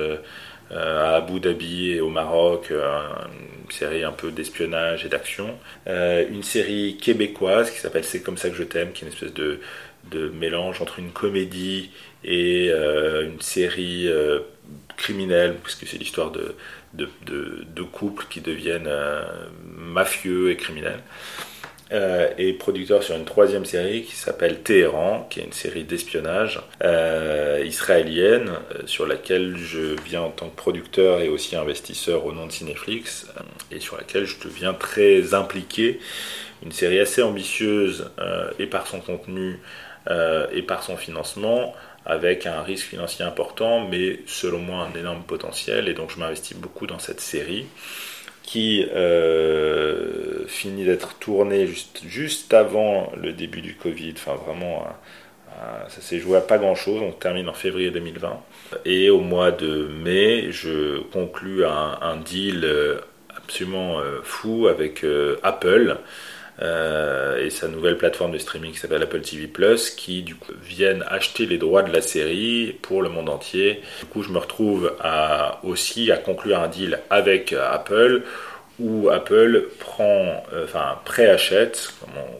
à 0.74 1.16
Abu 1.16 1.40
Dhabi 1.40 1.90
et 1.90 2.00
au 2.00 2.08
Maroc, 2.08 2.70
une 2.70 3.70
série 3.70 4.04
un 4.04 4.12
peu 4.12 4.30
d'espionnage 4.30 5.04
et 5.04 5.08
d'action. 5.08 5.58
Euh, 5.86 6.26
une 6.30 6.42
série 6.42 6.98
québécoise 7.00 7.70
qui 7.70 7.78
s'appelle 7.78 8.04
C'est 8.04 8.22
comme 8.22 8.36
ça 8.36 8.50
que 8.50 8.56
je 8.56 8.62
t'aime, 8.62 8.92
qui 8.92 9.04
est 9.04 9.08
une 9.08 9.12
espèce 9.12 9.34
de, 9.34 9.60
de 10.10 10.28
mélange 10.28 10.80
entre 10.80 10.98
une 10.98 11.10
comédie 11.10 11.90
et 12.24 12.68
euh, 12.70 13.24
une 13.24 13.40
série 13.40 14.08
euh, 14.08 14.40
criminelle, 14.96 15.56
puisque 15.62 15.86
c'est 15.86 15.98
l'histoire 15.98 16.30
de, 16.30 16.54
de, 16.94 17.08
de, 17.26 17.82
couples 17.82 18.26
qui 18.28 18.40
deviennent 18.40 18.90
mafieux 19.76 20.50
et 20.50 20.56
criminels. 20.56 21.00
Euh, 21.92 22.30
et 22.38 22.54
producteur 22.54 23.02
sur 23.02 23.16
une 23.16 23.26
troisième 23.26 23.66
série 23.66 24.02
qui 24.04 24.16
s'appelle 24.16 24.62
Téhéran, 24.62 25.26
qui 25.28 25.40
est 25.40 25.44
une 25.44 25.52
série 25.52 25.84
d'espionnage 25.84 26.58
euh, 26.82 27.62
israélienne 27.66 28.48
euh, 28.48 28.86
sur 28.86 29.06
laquelle 29.06 29.58
je 29.58 30.00
viens 30.02 30.22
en 30.22 30.30
tant 30.30 30.48
que 30.48 30.56
producteur 30.56 31.20
et 31.20 31.28
aussi 31.28 31.54
investisseur 31.54 32.24
au 32.24 32.32
nom 32.32 32.46
de 32.46 32.52
Cineflix 32.52 33.26
et 33.70 33.78
sur 33.78 33.98
laquelle 33.98 34.24
je 34.24 34.36
deviens 34.42 34.72
très 34.72 35.34
impliqué. 35.34 36.00
Une 36.64 36.72
série 36.72 36.98
assez 36.98 37.22
ambitieuse 37.22 38.10
et 38.58 38.66
par 38.66 38.86
son 38.86 39.00
contenu 39.00 39.58
et 40.08 40.62
par 40.62 40.84
son 40.84 40.96
financement 40.96 41.74
avec 42.06 42.46
un 42.46 42.62
risque 42.62 42.86
financier 42.86 43.24
important, 43.24 43.88
mais 43.88 44.20
selon 44.26 44.58
moi 44.58 44.86
un 44.86 44.96
énorme 44.96 45.24
potentiel. 45.24 45.88
Et 45.88 45.94
donc 45.94 46.10
je 46.10 46.20
m'investis 46.20 46.56
beaucoup 46.56 46.86
dans 46.86 47.00
cette 47.00 47.20
série 47.20 47.66
qui 48.42 48.84
euh, 48.94 50.46
finit 50.46 50.84
d'être 50.84 51.14
tourné 51.18 51.66
juste, 51.66 52.02
juste 52.06 52.52
avant 52.54 53.12
le 53.20 53.32
début 53.32 53.60
du 53.60 53.74
Covid. 53.74 54.14
Enfin, 54.16 54.34
vraiment, 54.34 54.82
euh, 54.82 55.60
euh, 55.62 55.88
ça 55.88 56.00
s'est 56.00 56.18
joué 56.18 56.36
à 56.36 56.40
pas 56.40 56.58
grand 56.58 56.74
chose. 56.74 57.00
On 57.02 57.12
termine 57.12 57.48
en 57.48 57.54
février 57.54 57.90
2020. 57.90 58.40
Et 58.84 59.10
au 59.10 59.20
mois 59.20 59.52
de 59.52 59.88
mai, 60.02 60.50
je 60.50 61.00
conclus 61.12 61.64
un, 61.64 61.98
un 62.00 62.16
deal 62.16 62.68
absolument 63.36 64.00
fou 64.22 64.66
avec 64.68 65.04
Apple. 65.42 65.98
Et 66.62 67.50
sa 67.50 67.66
nouvelle 67.68 67.98
plateforme 67.98 68.32
de 68.32 68.38
streaming 68.38 68.72
qui 68.72 68.78
s'appelle 68.78 69.02
Apple 69.02 69.20
TV 69.20 69.46
Plus, 69.46 69.90
qui 69.90 70.22
du 70.22 70.36
coup 70.36 70.52
viennent 70.62 71.04
acheter 71.08 71.46
les 71.46 71.58
droits 71.58 71.82
de 71.82 71.92
la 71.92 72.00
série 72.00 72.76
pour 72.82 73.02
le 73.02 73.08
monde 73.08 73.28
entier. 73.28 73.80
Du 74.00 74.06
coup, 74.06 74.22
je 74.22 74.30
me 74.30 74.38
retrouve 74.38 74.94
à, 75.00 75.60
aussi 75.64 76.12
à 76.12 76.16
conclure 76.16 76.60
un 76.60 76.68
deal 76.68 77.00
avec 77.10 77.52
Apple 77.52 78.22
où 78.78 79.10
Apple 79.10 79.68
prend, 79.78 80.44
euh, 80.52 80.64
enfin 80.64 80.98
préachète, 81.04 81.94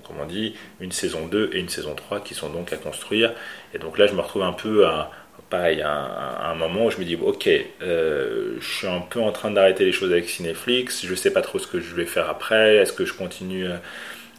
comme 0.07 0.17
on, 0.21 0.27
dit, 0.27 0.55
une 0.81 0.93
saison 0.93 1.27
2 1.27 1.51
et 1.53 1.61
une 1.61 1.69
saison 1.69 1.95
3 1.95 2.21
qui 2.21 2.35
sont 2.35 2.51
donc 2.51 2.73
à 2.73 2.77
construire. 2.77 3.33
Et 3.75 3.79
donc 3.79 3.99
là, 3.99 4.07
je 4.07 4.15
me 4.15 4.21
retrouve 4.21 4.43
un 4.43 4.53
peu 4.53 4.87
à, 4.87 5.11
pareil, 5.51 5.83
à, 5.83 6.51
un 6.51 6.55
moment 6.55 6.87
où 6.87 6.91
je 6.91 6.99
me 6.99 7.05
dis, 7.05 7.17
ok, 7.17 7.49
euh, 7.83 8.57
je 8.61 8.67
suis 8.67 8.87
un 8.87 9.01
peu 9.01 9.21
en 9.21 9.33
train 9.33 9.51
d'arrêter 9.51 9.85
les 9.85 9.93
choses 9.93 10.11
avec 10.11 10.29
Cineflix, 10.29 11.05
je 11.05 11.15
sais 11.15 11.33
pas 11.33 11.43
trop 11.43 11.59
ce 11.59 11.67
que 11.67 11.81
je 11.81 11.95
vais 11.95 12.07
faire 12.07 12.29
après, 12.29 12.77
est-ce 12.77 12.93
que 12.93 13.05
je 13.05 13.13
continue 13.13 13.69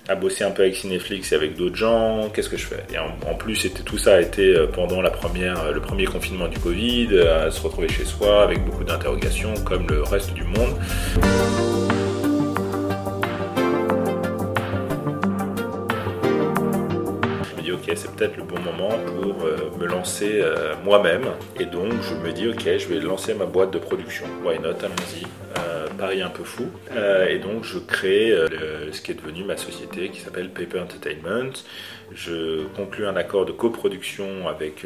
à 0.08 0.16
bosser 0.16 0.44
un 0.44 0.52
peu 0.52 0.64
avec 0.64 0.76
Cineflix 0.76 1.32
et 1.32 1.36
avec 1.36 1.56
d'autres 1.56 1.76
gens, 1.76 2.30
qu'est-ce 2.34 2.50
que 2.50 2.58
je 2.58 2.66
fais? 2.66 2.84
Et 2.94 2.98
en, 2.98 3.36
plus, 3.36 3.68
tout 3.86 3.98
ça 3.98 4.16
a 4.16 4.22
été 4.22 4.56
euh, 4.56 4.68
pendant 4.68 5.02
la 5.02 5.10
première, 5.10 5.72
le 5.72 5.80
premier 5.80 6.06
confinement 6.06 6.48
du 6.48 6.60
Covid, 6.60 7.18
à 7.20 7.52
se 7.52 7.62
retrouver 7.62 7.88
chez 7.88 8.06
soi 8.06 8.44
avec 8.44 8.64
beaucoup 8.66 8.84
d'interrogations 8.84 9.54
comme 9.66 9.88
le 9.88 10.04
reste 10.04 10.34
du 10.34 10.44
monde. 10.44 10.76
c'est 17.96 18.12
peut-être 18.16 18.38
le 18.38 18.44
bon 18.44 18.60
moment 18.60 18.98
pour 19.06 19.46
euh, 19.46 19.70
me 19.80 19.86
lancer 19.86 20.40
euh, 20.42 20.74
moi-même. 20.84 21.26
Et 21.60 21.66
donc, 21.66 21.92
je 22.02 22.16
me 22.16 22.32
dis, 22.32 22.48
ok, 22.48 22.64
je 22.64 22.88
vais 22.88 23.00
lancer 23.00 23.34
ma 23.34 23.46
boîte 23.46 23.72
de 23.72 23.80
production. 23.80 24.26
Why 24.44 24.60
not? 24.60 24.80
Allons-y. 24.82 25.26
Euh, 25.58 25.73
Paris 25.94 26.22
un 26.22 26.30
peu 26.30 26.44
fou. 26.44 26.66
et 27.30 27.40
donc, 27.40 27.64
je 27.64 27.80
crée 27.80 28.34
ce 28.92 29.02
qui 29.02 29.12
est 29.12 29.16
devenu 29.16 29.44
ma 29.44 29.58
société 29.58 30.10
qui 30.10 30.20
s'appelle 30.20 30.50
Paper 30.50 30.80
Entertainment. 30.80 31.54
Je 32.14 32.66
conclus 32.76 33.08
un 33.08 33.16
accord 33.16 33.46
de 33.46 33.52
coproduction 33.52 34.48
avec, 34.48 34.86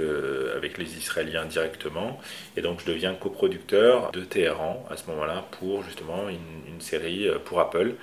avec 0.55 0.77
les 0.77 0.97
Israéliens 0.97 1.45
directement. 1.45 2.19
Et 2.55 2.61
donc, 2.61 2.81
je 2.85 2.91
deviens 2.91 3.13
coproducteur 3.13 4.11
de 4.11 4.21
Téhéran 4.21 4.85
à 4.89 4.97
ce 4.97 5.09
moment-là 5.09 5.45
pour 5.59 5.83
justement 5.83 6.29
une 6.29 6.81
série 6.81 7.27
pour 7.45 7.59
Apple 7.59 7.95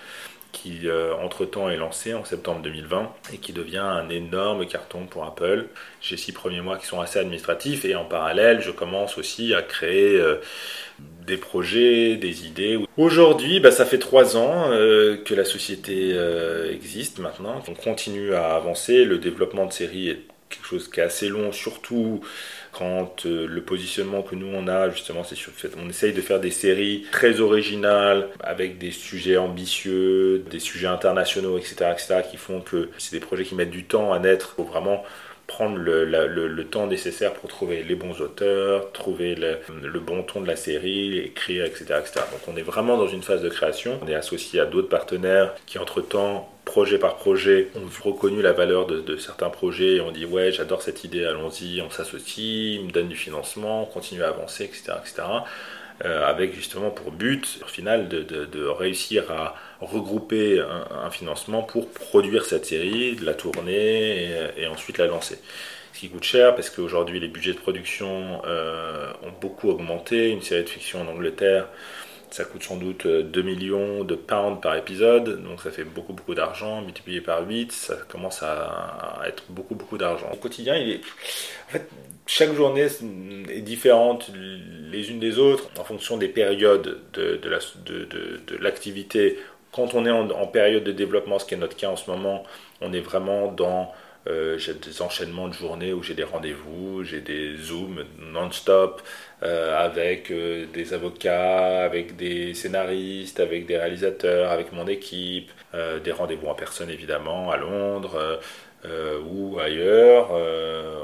qui 0.55 0.89
euh, 0.89 1.13
entre-temps 1.17 1.69
est 1.69 1.77
lancé 1.77 2.15
en 2.15 2.25
septembre 2.25 2.63
2020 2.63 3.13
et 3.35 3.39
qui 3.39 3.53
devient 3.53 3.79
un 3.79 4.09
énorme 4.09 4.67
carton 4.67 5.07
pour 5.07 5.25
Apple. 5.25 5.67
J'ai 6.01 6.17
six 6.17 6.33
premiers 6.33 6.61
mois 6.63 6.79
qui 6.79 6.87
sont 6.87 7.01
assez 7.01 7.19
administratifs 7.19 7.85
et 7.85 7.95
en 7.97 8.05
parallèle, 8.05 8.63
je 8.63 8.71
commence 8.71 9.19
aussi 9.19 9.53
à 9.53 9.63
créer 9.63 10.17
euh, 10.17 10.37
des 11.27 11.37
projets, 11.37 12.17
des 12.17 12.47
idées. 12.47 12.79
Aujourd'hui, 12.97 13.59
bah, 13.59 13.73
ça 13.73 13.85
fait 13.85 13.99
trois 13.99 14.37
ans 14.37 14.71
euh, 14.71 15.17
que 15.17 15.35
la 15.35 15.45
société 15.45 16.17
existe 16.71 17.19
maintenant. 17.19 17.63
On 17.69 17.75
continue 17.75 18.33
à 18.35 18.55
avancer. 18.55 19.05
Le 19.05 19.19
développement 19.19 19.67
de 19.67 19.73
séries 19.73 20.09
est 20.09 20.23
quelque 20.55 20.67
chose 20.67 20.91
qui 20.91 21.01
est 21.01 21.05
assez 21.05 21.29
long, 21.29 21.53
surtout 21.53 22.21
quand 22.73 23.27
euh, 23.27 23.47
le 23.47 23.63
positionnement 23.63 24.23
que 24.23 24.35
nous 24.35 24.49
on 24.53 24.67
a 24.67 24.91
justement 24.91 25.23
c'est 25.23 25.37
sur 25.37 25.53
fait 25.53 25.71
on 25.81 25.89
essaye 25.89 26.13
de 26.13 26.21
faire 26.21 26.41
des 26.41 26.51
séries 26.51 27.07
très 27.13 27.41
originales 27.41 28.29
avec 28.41 28.79
des 28.79 28.91
sujets 28.91 29.37
ambitieux 29.37 30.45
des 30.51 30.59
sujets 30.59 30.89
internationaux 30.89 31.57
etc 31.57 31.93
etc 31.93 32.23
qui 32.29 32.37
font 32.37 32.61
que 32.61 32.91
c'est 32.99 33.13
des 33.13 33.25
projets 33.25 33.45
qui 33.45 33.55
mettent 33.55 33.71
du 33.71 33.85
temps 33.85 34.13
à 34.13 34.19
naître. 34.19 34.55
Pour 34.55 34.67
vraiment 34.67 35.05
prendre 35.47 35.77
le, 35.77 36.05
le, 36.05 36.65
temps 36.65 36.87
nécessaire 36.87 37.35
pour 37.35 37.49
trouver 37.49 37.83
les 37.83 37.95
bons 37.95 38.21
auteurs, 38.21 38.91
trouver 38.93 39.35
le, 39.35 39.59
le, 39.83 40.01
bon 40.01 40.23
ton 40.23 40.41
de 40.41 40.47
la 40.47 40.57
série, 40.57 41.19
écrire, 41.19 41.65
etc., 41.65 41.85
etc. 42.01 42.21
Donc 42.33 42.41
on 42.49 42.57
est 42.57 42.63
vraiment 42.63 42.97
dans 42.97 43.09
une 43.09 43.23
phase 43.23 43.43
de 43.43 43.49
création. 43.49 43.99
On 44.03 44.09
est 44.09 44.15
associé 44.15 44.61
à 44.61 44.65
d'autres 44.65 44.89
partenaires 44.89 45.55
qui 45.67 45.79
entre-temps 45.79 46.51
projet 46.65 46.99
par 46.99 47.17
projet, 47.17 47.71
ont 47.77 48.09
reconnu 48.09 48.43
la 48.43 48.53
valeur 48.53 48.87
de, 48.87 49.17
certains 49.17 49.51
projets 49.51 49.97
et 49.97 50.01
on 50.01 50.11
dit 50.11 50.25
ouais 50.25 50.51
j'adore 50.51 50.83
cette 50.83 51.05
idée, 51.05 51.25
allons-y, 51.25 51.83
on 51.83 51.91
s'associe, 51.91 52.77
ils 52.81 52.87
me 52.87 52.91
donnent 52.91 53.09
du 53.09 53.17
financement, 53.17 53.83
on 53.83 53.87
continue 53.87 54.23
à 54.23 54.29
avancer, 54.29 54.65
etc. 54.65 54.95
etc. 55.01 55.23
Euh, 56.05 56.27
avec 56.27 56.55
justement 56.55 56.91
pour 56.91 57.13
but 57.13 57.61
au 57.63 57.69
final 57.69 58.09
de, 58.09 58.23
de, 58.23 58.67
réussir 58.67 59.31
à 59.31 59.55
regrouper 59.81 60.61
un, 60.61 61.11
financement 61.11 61.63
pour 61.63 61.89
produire 61.91 62.45
cette 62.45 62.67
série, 62.67 63.17
la 63.17 63.35
tourner 63.35 64.29
et, 64.57 64.67
ensuite 64.67 64.99
la 64.99 65.07
lancer. 65.07 65.39
Ce 65.93 66.01
qui 66.01 66.09
coûte 66.09 66.25
cher 66.25 66.55
parce 66.55 66.71
qu'aujourd'hui 66.71 67.21
les 67.21 67.29
budgets 67.29 67.53
de 67.53 67.59
production 67.59 68.43
euh, 68.47 69.13
ont 69.23 69.33
beaucoup 69.41 69.69
augmenté. 69.69 70.31
Une 70.31 70.43
série 70.43 70.65
de 70.65 70.69
fiction 70.69 71.03
en 71.03 71.07
Angleterre 71.07 71.69
ça 72.35 72.45
coûte 72.45 72.65
sans 72.65 72.77
doute 72.77 73.07
2 73.07 73.41
euh, 73.41 73.43
millions 73.45 74.03
de 74.03 74.17
pounds 74.17 74.61
par 74.61 74.75
épisode, 74.75 75.41
donc 75.45 75.61
ça 75.61 75.71
fait 75.71 75.85
beaucoup 75.85 76.13
beaucoup 76.13 76.35
d'argent, 76.35 76.83
multiplié 76.83 77.21
par 77.21 77.47
8, 77.47 77.71
ça 77.71 77.95
commence 78.09 78.43
à, 78.43 79.23
être 79.25 79.45
beaucoup 79.51 79.77
beaucoup 79.77 79.99
d'argent. 79.99 80.29
Au 80.33 80.37
quotidien, 80.37 80.75
chaque 82.27 82.53
journée 82.55 82.89
est 83.51 83.61
différente 83.61 84.33
les 84.35 85.11
unes 85.11 85.21
des 85.21 85.39
autres 85.39 85.71
en 85.79 85.85
fonction 85.85 86.17
des 86.17 86.27
périodes 86.27 86.99
de, 87.13 87.37
de 87.37 88.57
l'activité. 88.57 89.39
Quand 89.75 89.95
on 89.95 90.07
est 90.07 90.11
en, 90.11 90.47
période 90.47 90.85
de 90.85 90.93
développement, 90.93 91.41
ce 91.41 91.47
qui 91.47 91.55
est 91.55 91.57
notre 91.57 91.77
cas 91.77 91.89
en 91.89 91.97
ce 91.97 92.09
moment, 92.09 92.45
on 92.81 92.93
est 92.93 93.01
vraiment 93.01 93.51
dans 93.51 93.93
euh, 94.29 94.57
des 94.57 95.03
enchaînements 95.03 95.49
de 95.49 95.53
journées 95.53 95.93
où 95.93 96.01
j'ai 96.03 96.15
des 96.15 96.23
rendez-vous, 96.23 97.03
j'ai 97.03 97.21
des 97.21 97.57
zooms 97.57 98.05
non-stop 98.19 99.03
euh, 99.43 99.77
avec 99.77 100.31
euh, 100.31 100.67
des 100.73 100.95
avocats, 100.95 101.85
avec 101.85 102.15
des 102.17 102.55
scénaristes, 102.55 103.41
avec 103.41 103.67
des 103.67 103.77
réalisateurs, 103.77 104.53
avec 104.53 104.73
mon 104.73 104.87
équipe, 104.87 105.51
des 106.05 106.13
rendez-vous 106.13 106.47
en 106.47 106.55
personne 106.55 106.89
évidemment 106.89 107.51
à 107.51 107.57
Londres. 107.57 108.39
Ou 109.31 109.59
ailleurs, 109.59 110.31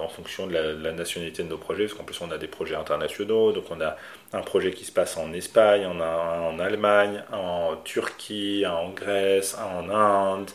en 0.02 0.08
fonction 0.08 0.46
de 0.46 0.52
la, 0.52 0.92
nationalité 0.92 1.42
de 1.42 1.48
nos 1.48 1.56
projets, 1.56 1.84
parce 1.84 1.94
qu'en 1.94 2.04
plus 2.04 2.20
on 2.20 2.30
a 2.30 2.38
des 2.38 2.46
projets 2.46 2.74
internationaux, 2.74 3.52
donc 3.52 3.64
on 3.70 3.80
a 3.80 3.96
un 4.32 4.42
projet 4.42 4.70
qui 4.72 4.84
se 4.84 4.92
passe 4.92 5.16
en 5.16 5.32
Espagne, 5.32 5.86
on 5.86 6.00
a 6.00 6.06
un 6.06 6.40
en 6.42 6.58
Allemagne, 6.58 7.22
en 7.32 7.76
Turquie, 7.84 8.64
en 8.66 8.90
Grèce, 8.90 9.56
en 9.56 9.88
Inde, 9.88 10.50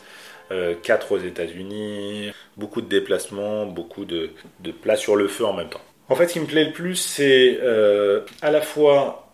euh, 0.52 0.74
quatre 0.80 1.12
aux 1.12 1.18
États-Unis, 1.18 2.30
beaucoup 2.56 2.80
de 2.80 2.88
déplacements, 2.88 3.66
beaucoup 3.66 4.04
de, 4.04 4.30
de 4.60 4.70
plats 4.70 4.96
sur 4.96 5.16
le 5.16 5.26
feu 5.26 5.44
en 5.44 5.52
même 5.52 5.68
temps. 5.68 5.80
En 6.08 6.14
fait, 6.14 6.28
ce 6.28 6.34
qui 6.34 6.40
me 6.40 6.46
plaît 6.46 6.66
le 6.66 6.72
plus, 6.72 6.94
c'est 6.94 7.58
euh, 7.62 8.20
à 8.42 8.52
la 8.52 8.60
fois, 8.60 9.25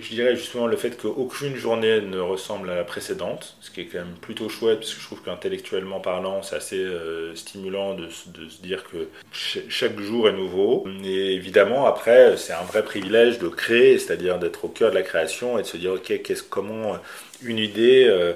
je 0.00 0.08
dirais 0.10 0.36
justement 0.36 0.66
le 0.66 0.76
fait 0.76 1.00
qu'aucune 1.00 1.56
journée 1.56 2.00
ne 2.00 2.18
ressemble 2.18 2.70
à 2.70 2.76
la 2.76 2.84
précédente, 2.84 3.56
ce 3.60 3.70
qui 3.70 3.82
est 3.82 3.86
quand 3.86 3.98
même 3.98 4.16
plutôt 4.20 4.48
chouette, 4.48 4.80
parce 4.80 4.94
que 4.94 5.00
je 5.00 5.06
trouve 5.06 5.22
qu'intellectuellement 5.22 6.00
parlant, 6.00 6.42
c'est 6.42 6.56
assez 6.56 6.78
euh, 6.78 7.34
stimulant 7.34 7.94
de, 7.94 8.08
se 8.08 8.60
dire 8.62 8.84
que 8.84 9.08
chaque 9.32 9.98
jour 9.98 10.28
est 10.28 10.32
nouveau. 10.32 10.86
Et 11.04 11.34
évidemment, 11.34 11.86
après, 11.86 12.36
c'est 12.36 12.52
un 12.52 12.62
vrai 12.62 12.84
privilège 12.84 13.38
de 13.38 13.48
créer, 13.48 13.98
c'est-à-dire 13.98 14.38
d'être 14.38 14.64
au 14.64 14.68
cœur 14.68 14.90
de 14.90 14.94
la 14.94 15.02
création 15.02 15.58
et 15.58 15.62
de 15.62 15.66
se 15.66 15.76
dire, 15.76 15.92
ok, 15.92 16.12
comment 16.50 16.96
une 17.42 17.58
idée 17.58 18.34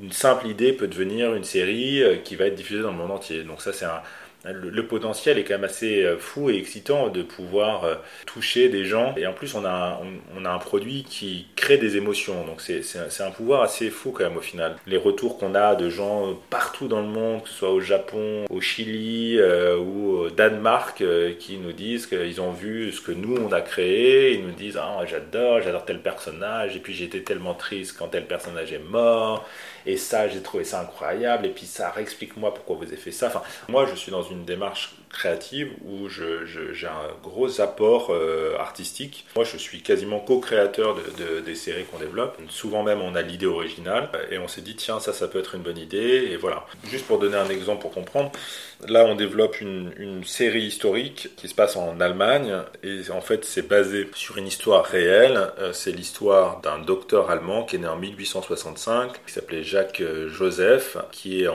une 0.00 0.12
simple 0.12 0.48
idée 0.48 0.72
peut 0.72 0.88
devenir 0.88 1.34
une 1.34 1.44
série 1.44 2.02
euh, 2.02 2.16
qui 2.16 2.36
va 2.36 2.46
être 2.46 2.54
diffusée 2.54 2.82
dans 2.82 2.90
le 2.90 2.96
monde 2.96 3.12
entier. 3.12 3.44
Donc 3.44 3.60
ça, 3.62 3.72
c'est 3.72 3.84
un, 3.84 4.02
le, 4.44 4.86
potentiel 4.86 5.38
est 5.38 5.44
quand 5.44 5.54
même 5.54 5.64
assez 5.64 6.04
euh, 6.04 6.18
fou 6.18 6.50
et 6.50 6.56
excitant 6.56 7.08
de 7.08 7.22
pouvoir 7.22 7.84
euh, 7.84 7.94
toucher 8.26 8.68
des 8.68 8.84
gens. 8.84 9.14
Et 9.16 9.26
en 9.26 9.32
plus, 9.32 9.54
on 9.54 9.64
a 9.64 9.70
un, 9.70 9.98
on, 10.36 10.44
a 10.44 10.50
un 10.50 10.58
produit 10.58 11.04
qui 11.04 11.46
crée 11.56 11.78
des 11.78 11.96
émotions. 11.96 12.44
Donc 12.44 12.60
c'est 12.60 13.22
un 13.22 13.30
pouvoir 13.30 13.62
assez 13.62 13.90
fou 13.90 14.10
quand 14.10 14.24
même 14.24 14.36
au 14.36 14.42
final. 14.42 14.76
Les 14.86 14.96
retours 14.96 15.38
qu'on 15.38 15.54
a 15.54 15.74
de 15.74 15.88
gens 15.88 16.38
partout 16.50 16.88
dans 16.88 17.00
le 17.00 17.08
monde, 17.08 17.42
que 17.42 17.48
ce 17.48 17.54
soit 17.54 17.70
au 17.70 17.80
Japon, 17.80 18.44
au 18.50 18.60
Chili 18.60 19.38
ou 19.40 20.10
au 20.10 20.30
Danemark, 20.30 21.02
qui 21.38 21.56
nous 21.56 21.72
disent 21.72 22.06
qu'ils 22.06 22.40
ont 22.40 22.52
vu 22.52 22.92
ce 22.92 23.00
que 23.00 23.12
nous 23.12 23.36
on 23.36 23.52
a 23.52 23.60
créé. 23.60 24.34
Ils 24.34 24.44
nous 24.44 24.52
disent 24.52 24.78
ah 24.80 25.04
j'adore, 25.06 25.62
j'adore 25.62 25.84
tel 25.84 26.00
personnage. 26.00 26.76
Et 26.76 26.80
puis 26.80 26.94
j'étais 26.94 27.20
tellement 27.20 27.54
triste 27.54 27.96
quand 27.98 28.08
tel 28.08 28.26
personnage 28.26 28.72
est 28.72 28.78
mort. 28.78 29.48
Et 29.86 29.96
ça, 29.96 30.28
j'ai 30.28 30.40
trouvé 30.42 30.64
ça 30.64 30.80
incroyable. 30.80 31.46
Et 31.46 31.50
puis 31.50 31.66
ça, 31.66 31.92
explique-moi 31.98 32.54
pourquoi 32.54 32.76
vous 32.76 32.84
avez 32.84 32.96
fait 32.96 33.12
ça. 33.12 33.28
Enfin, 33.28 33.42
moi, 33.68 33.86
je 33.86 33.94
suis 33.94 34.10
dans 34.10 34.22
une 34.22 34.44
démarche 34.44 34.94
créative 35.14 35.70
où 35.84 36.08
j'ai 36.08 36.86
un 36.86 37.22
gros 37.22 37.60
apport 37.60 38.08
euh, 38.10 38.58
artistique. 38.58 39.24
Moi, 39.36 39.44
je 39.44 39.56
suis 39.56 39.80
quasiment 39.80 40.18
co-créateur 40.18 40.96
de, 41.18 41.40
des 41.40 41.54
séries 41.54 41.84
qu'on 41.84 41.98
développe. 41.98 42.36
Souvent 42.48 42.82
même, 42.82 43.00
on 43.00 43.14
a 43.14 43.22
l'idée 43.22 43.46
originale 43.46 44.10
et 44.30 44.38
on 44.38 44.48
s'est 44.48 44.60
dit, 44.60 44.74
tiens, 44.74 45.00
ça, 45.00 45.12
ça 45.12 45.28
peut 45.28 45.38
être 45.38 45.54
une 45.54 45.62
bonne 45.62 45.78
idée. 45.78 46.28
Et 46.30 46.36
voilà. 46.36 46.66
Juste 46.90 47.06
pour 47.06 47.18
donner 47.18 47.36
un 47.36 47.48
exemple 47.48 47.82
pour 47.82 47.92
comprendre, 47.92 48.32
là, 48.88 49.04
on 49.06 49.14
développe 49.14 49.60
une, 49.60 49.92
série 50.24 50.62
historique 50.62 51.28
qui 51.36 51.48
se 51.48 51.54
passe 51.54 51.76
en 51.76 52.00
Allemagne 52.00 52.54
et 52.82 53.10
en 53.10 53.20
fait, 53.20 53.44
c'est 53.44 53.68
basé 53.68 54.08
sur 54.14 54.38
une 54.38 54.46
histoire 54.46 54.84
réelle. 54.84 55.52
Euh, 55.58 55.72
c'est 55.72 55.92
l'histoire 55.92 56.60
d'un 56.60 56.78
docteur 56.78 57.30
allemand 57.30 57.64
qui 57.64 57.76
est 57.76 57.78
né 57.78 57.86
en 57.86 57.96
1865, 57.96 59.12
qui 59.26 59.32
s'appelait 59.32 59.62
Jacques 59.62 60.00
euh, 60.00 60.28
Joseph, 60.28 60.96
qui 61.12 61.42
est, 61.42 61.48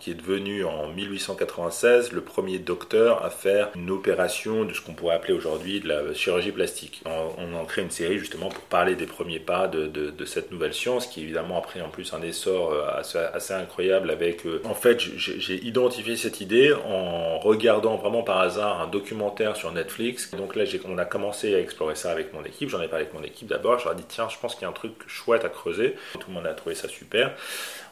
qui 0.00 0.10
est 0.10 0.14
devenu 0.14 0.64
en 0.64 0.88
1896 0.88 2.12
le 2.12 2.20
premier 2.22 2.58
docteur 2.58 3.03
à 3.12 3.30
faire 3.30 3.70
une 3.76 3.90
opération 3.90 4.64
de 4.64 4.72
ce 4.72 4.80
qu'on 4.80 4.94
pourrait 4.94 5.16
appeler 5.16 5.34
aujourd'hui 5.34 5.80
de 5.80 5.88
la 5.88 6.14
chirurgie 6.14 6.52
plastique. 6.52 7.02
On, 7.06 7.54
en 7.54 7.64
crée 7.64 7.82
une 7.82 7.90
série 7.90 8.18
justement 8.18 8.48
pour 8.48 8.64
parler 8.64 8.94
des 8.94 9.06
premiers 9.06 9.38
pas 9.38 9.68
de, 9.68 9.86
de, 9.86 10.24
cette 10.24 10.50
nouvelle 10.50 10.74
science 10.74 11.06
qui 11.06 11.22
évidemment 11.22 11.58
a 11.58 11.60
pris 11.60 11.80
en 11.82 11.88
plus 11.88 12.12
un 12.14 12.22
essor 12.22 12.72
euh, 12.72 12.86
assez, 12.98 13.18
assez 13.18 13.54
incroyable 13.54 14.10
avec... 14.10 14.46
Euh, 14.46 14.60
en 14.64 14.74
fait, 14.74 15.00
j'ai 15.00 15.64
identifié 15.64 16.16
cette 16.16 16.40
idée 16.40 16.72
en 16.72 17.38
regardant 17.38 17.96
vraiment 17.96 18.22
par 18.22 18.40
hasard 18.40 18.80
un 18.80 18.86
documentaire 18.86 19.56
sur 19.56 19.70
Netflix. 19.72 20.30
Donc 20.32 20.56
là, 20.56 20.64
on 20.88 20.98
a 20.98 21.04
commencé 21.04 21.54
à 21.54 21.60
explorer 21.60 21.94
ça 21.94 22.10
avec 22.10 22.32
mon 22.32 22.44
équipe. 22.44 22.68
J'en 22.68 22.80
ai 22.80 22.88
parlé 22.88 23.04
avec 23.04 23.14
mon 23.14 23.22
équipe 23.22 23.48
d'abord. 23.48 23.78
Je 23.78 23.84
leur 23.84 23.94
ai 23.94 23.96
dit, 23.96 24.06
tiens, 24.08 24.28
je 24.28 24.38
pense 24.38 24.54
qu'il 24.54 24.62
y 24.62 24.66
a 24.66 24.68
un 24.68 24.72
truc 24.72 24.92
chouette 25.06 25.44
à 25.44 25.48
creuser. 25.48 25.94
Tout 26.14 26.28
le 26.28 26.34
monde 26.34 26.46
a 26.46 26.54
trouvé 26.54 26.74
ça 26.74 26.88
super. 26.88 27.34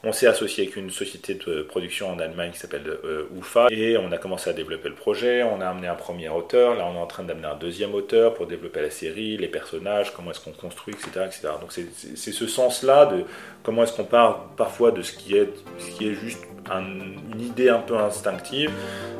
On 0.04 0.10
s'est 0.10 0.26
associé 0.26 0.64
avec 0.64 0.76
une 0.76 0.90
société 0.90 1.34
de 1.34 1.62
production 1.62 2.10
en 2.10 2.18
Allemagne 2.18 2.50
qui 2.50 2.58
s'appelle 2.58 2.98
euh, 3.04 3.28
UFA 3.38 3.68
et 3.70 3.96
on 3.96 4.10
a 4.10 4.18
commencé 4.18 4.50
à 4.50 4.52
développer 4.52 4.88
le 4.88 4.96
projet. 4.96 5.44
On 5.44 5.60
a 5.60 5.68
amené 5.68 5.86
un 5.86 5.94
premier 5.94 6.28
auteur. 6.28 6.74
Là, 6.74 6.88
on 6.90 6.96
est 6.96 7.00
en 7.00 7.06
train 7.06 7.22
d'amener 7.22 7.46
un 7.46 7.54
deuxième 7.54 7.94
auteur 7.94 8.34
pour 8.34 8.48
développer 8.48 8.82
la 8.82 8.90
série, 8.90 9.36
les 9.36 9.46
personnages, 9.46 10.12
comment 10.12 10.32
est-ce 10.32 10.40
qu'on 10.40 10.50
construit, 10.50 10.94
etc., 10.94 11.24
etc. 11.26 11.48
Donc 11.60 11.70
c'est 11.70 12.32
ce 12.32 12.46
sens-là 12.48 13.06
de 13.06 13.24
comment 13.62 13.84
est-ce 13.84 13.92
qu'on 13.92 14.04
parle 14.04 14.34
parfois 14.56 14.90
de 14.90 15.02
ce 15.02 15.12
qui 15.12 15.36
est, 15.36 15.48
ce 15.78 15.90
qui 15.92 16.08
est 16.08 16.14
juste 16.14 16.42
une 16.68 17.40
idée 17.40 17.68
un 17.68 17.78
peu 17.78 17.96
instinctive 17.96 18.72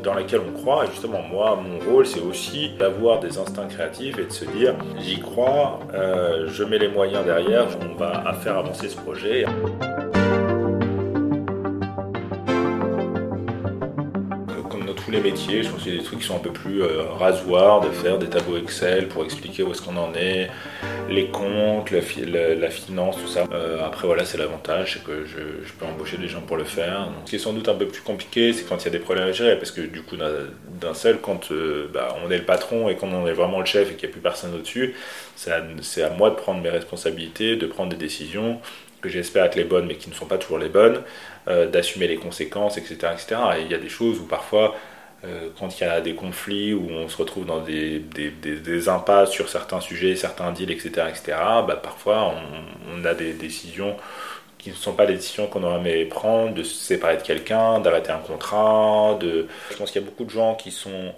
dans 0.02 0.14
laquelle 0.14 0.40
on 0.40 0.52
croit. 0.52 0.84
Et 0.84 0.88
justement, 0.88 1.22
moi, 1.22 1.56
mon 1.62 1.78
rôle, 1.78 2.06
c'est 2.06 2.20
aussi 2.20 2.70
d'avoir 2.78 3.20
des 3.20 3.38
instincts 3.38 3.68
créatifs 3.68 4.18
et 4.18 4.24
de 4.24 4.32
se 4.32 4.44
dire, 4.46 4.74
j'y 4.98 5.20
crois, 5.20 5.78
euh, 5.94 6.48
je 6.48 6.64
mets 6.64 6.78
les 6.78 6.88
moyens 6.88 7.24
derrière, 7.24 7.66
on 7.88 7.94
va 7.94 8.32
faire 8.42 8.58
avancer 8.58 8.88
ce 8.88 8.96
projet. 8.96 9.44
Les 15.12 15.20
métiers. 15.20 15.62
Je 15.62 15.68
pense 15.68 15.82
qu'il 15.82 15.92
y 15.92 15.96
a 15.96 15.98
des 15.98 16.04
trucs 16.04 16.20
qui 16.20 16.26
sont 16.26 16.36
un 16.36 16.40
peu 16.40 16.52
plus 16.52 16.82
euh, 16.82 17.02
rasoirs, 17.04 17.80
de 17.82 17.90
faire 17.90 18.18
des 18.18 18.26
tableaux 18.26 18.56
Excel 18.56 19.08
pour 19.08 19.24
expliquer 19.24 19.62
où 19.62 19.70
est-ce 19.70 19.82
qu'on 19.82 19.96
en 19.96 20.14
est, 20.14 20.50
les 21.08 21.28
comptes, 21.28 21.90
la, 21.90 22.00
finance, 22.70 23.16
tout 23.20 23.28
ça. 23.28 23.44
Euh, 23.52 23.84
après, 23.84 24.06
voilà, 24.06 24.24
c'est 24.24 24.38
l'avantage, 24.38 24.94
c'est 24.94 25.04
que 25.04 25.24
je, 25.24 25.72
peux 25.78 25.84
embaucher 25.84 26.16
des 26.16 26.28
gens 26.28 26.40
pour 26.40 26.56
le 26.56 26.64
faire. 26.64 27.08
ce 27.24 27.30
qui 27.30 27.36
est 27.36 27.38
sans 27.38 27.52
doute 27.52 27.68
un 27.68 27.74
peu 27.74 27.86
plus 27.86 28.00
compliqué, 28.00 28.52
c'est 28.52 28.64
quand 28.66 28.78
il 28.78 28.84
y 28.86 28.88
a 28.88 28.90
des 28.90 28.98
problèmes 28.98 29.28
à 29.28 29.32
gérer, 29.32 29.56
parce 29.56 29.70
que 29.70 29.82
du 29.82 30.02
coup, 30.02 30.16
d'un 30.16 30.94
seul, 30.94 31.18
quand 31.20 31.52
euh, 31.52 31.88
bah, 31.92 32.16
on 32.24 32.30
est 32.30 32.38
le 32.38 32.44
patron 32.44 32.88
et 32.88 32.96
qu'on 32.96 33.26
est 33.26 33.32
vraiment 33.32 33.60
le 33.60 33.66
chef 33.66 33.90
et 33.90 33.94
qu'il 33.94 34.08
n'y 34.08 34.12
a 34.12 34.14
plus 34.14 34.22
personne 34.22 34.54
au-dessus, 34.54 34.94
c'est 35.36 35.52
à, 35.52 36.10
moi 36.10 36.30
de 36.30 36.36
prendre 36.36 36.62
mes 36.62 36.70
responsabilités, 36.70 37.56
de 37.56 37.66
prendre 37.66 37.90
des 37.90 37.96
décisions 37.96 38.60
que 39.02 39.08
j'espère 39.08 39.46
être 39.46 39.56
les 39.56 39.64
bonnes 39.64 39.86
mais 39.86 39.96
qui 39.96 40.08
ne 40.08 40.14
sont 40.14 40.26
pas 40.26 40.38
toujours 40.38 40.58
les 40.58 40.68
bonnes, 40.68 41.00
d'assumer 41.46 42.06
les 42.06 42.18
conséquences, 42.18 42.78
etc., 42.78 42.94
etc. 43.12 43.36
Et 43.58 43.62
il 43.62 43.70
y 43.70 43.74
a 43.74 43.78
des 43.78 43.88
choses 43.88 44.20
où 44.20 44.26
parfois 44.26 44.76
euh, 44.76 44.91
quand 45.58 45.80
il 45.80 45.84
y 45.84 45.86
a 45.86 46.00
des 46.00 46.14
conflits, 46.14 46.74
où 46.74 46.88
on 46.90 47.08
se 47.08 47.16
retrouve 47.16 47.46
dans 47.46 47.60
des, 47.60 48.00
des, 48.00 48.30
des, 48.30 48.88
impasses 48.88 49.30
sur 49.30 49.48
certains 49.48 49.80
sujets, 49.80 50.16
certains 50.16 50.50
deals, 50.52 50.70
etc., 50.70 51.06
etc., 51.08 51.22
bah, 51.66 51.78
parfois 51.80 52.34
on, 52.92 53.04
a 53.04 53.14
des 53.14 53.32
décisions 53.32 53.96
qui 54.58 54.70
ne 54.70 54.74
sont 54.74 54.92
pas 54.92 55.04
les 55.04 55.14
décisions 55.14 55.46
qu'on 55.46 55.62
aurait 55.62 55.78
aimé 55.78 56.04
prendre, 56.06 56.54
de 56.54 56.62
se 56.62 56.74
séparer 56.74 57.16
de 57.16 57.22
quelqu'un, 57.22 57.80
d'arrêter 57.80 58.10
un 58.10 58.18
contrat. 58.18 59.16
De... 59.20 59.46
Je 59.70 59.76
pense 59.76 59.90
qu'il 59.90 60.00
y 60.00 60.04
a 60.04 60.08
beaucoup 60.08 60.24
de 60.24 60.30
gens 60.30 60.54
qui 60.54 60.70
sont 60.70 61.12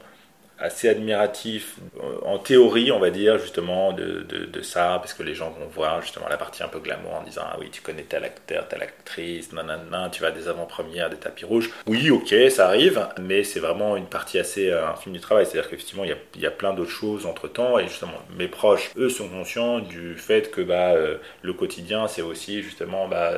assez 0.59 0.89
admiratif 0.89 1.77
euh, 1.99 2.19
en 2.25 2.39
théorie, 2.39 2.93
on 2.93 2.99
va 2.99 3.11
dire, 3.11 3.39
justement, 3.39 3.93
de, 3.93 4.23
de, 4.23 4.63
ça, 4.63 4.99
parce 5.01 5.13
que 5.13 5.23
les 5.23 5.35
gens 5.35 5.51
vont 5.51 5.67
voir 5.67 6.01
justement 6.01 6.27
la 6.29 6.37
partie 6.37 6.63
un 6.63 6.69
peu 6.69 6.79
glamour 6.79 7.15
en 7.15 7.23
disant 7.23 7.43
Ah 7.45 7.57
oui, 7.61 7.69
tu 7.71 7.83
connais 7.83 8.03
tel 8.03 8.25
acteur, 8.25 8.67
telle 8.69 8.83
actrice, 8.83 9.53
nanana, 9.53 10.09
tu 10.11 10.23
vas 10.23 10.31
des 10.31 10.49
avant-premières, 10.49 11.11
des 11.11 11.17
tapis 11.17 11.45
rouges. 11.45 11.71
Oui, 11.87 12.11
ok, 12.11 12.35
ça 12.51 12.69
arrive, 12.69 13.07
mais 13.21 13.43
c'est 13.45 13.61
vraiment 13.61 13.97
une 13.97 14.07
partie 14.07 14.39
assez 14.39 14.71
euh, 14.71 14.89
infime 14.89 15.13
du 15.13 15.21
travail. 15.21 15.45
C'est-à-dire 15.45 15.69
qu'effectivement, 15.69 16.05
il 16.05 16.11
y 16.11 16.13
a, 16.13 16.17
y 16.39 16.47
a 16.47 16.51
plein 16.51 16.73
d'autres 16.73 16.91
choses 16.91 17.27
entre 17.27 17.49
temps, 17.49 17.79
et 17.79 17.87
justement, 17.89 18.13
mes 18.39 18.49
proches, 18.49 18.91
eux, 18.97 19.09
sont 19.09 19.29
conscients 19.29 19.81
du 19.81 20.15
fait 20.15 20.51
que 20.51 20.61
bah, 20.61 20.93
euh, 20.93 21.17
le 21.43 21.53
quotidien, 21.53 22.07
c'est 22.09 22.23
aussi 22.23 22.63
justement 22.63 23.09
bah, 23.09 23.33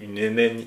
une 0.00 0.18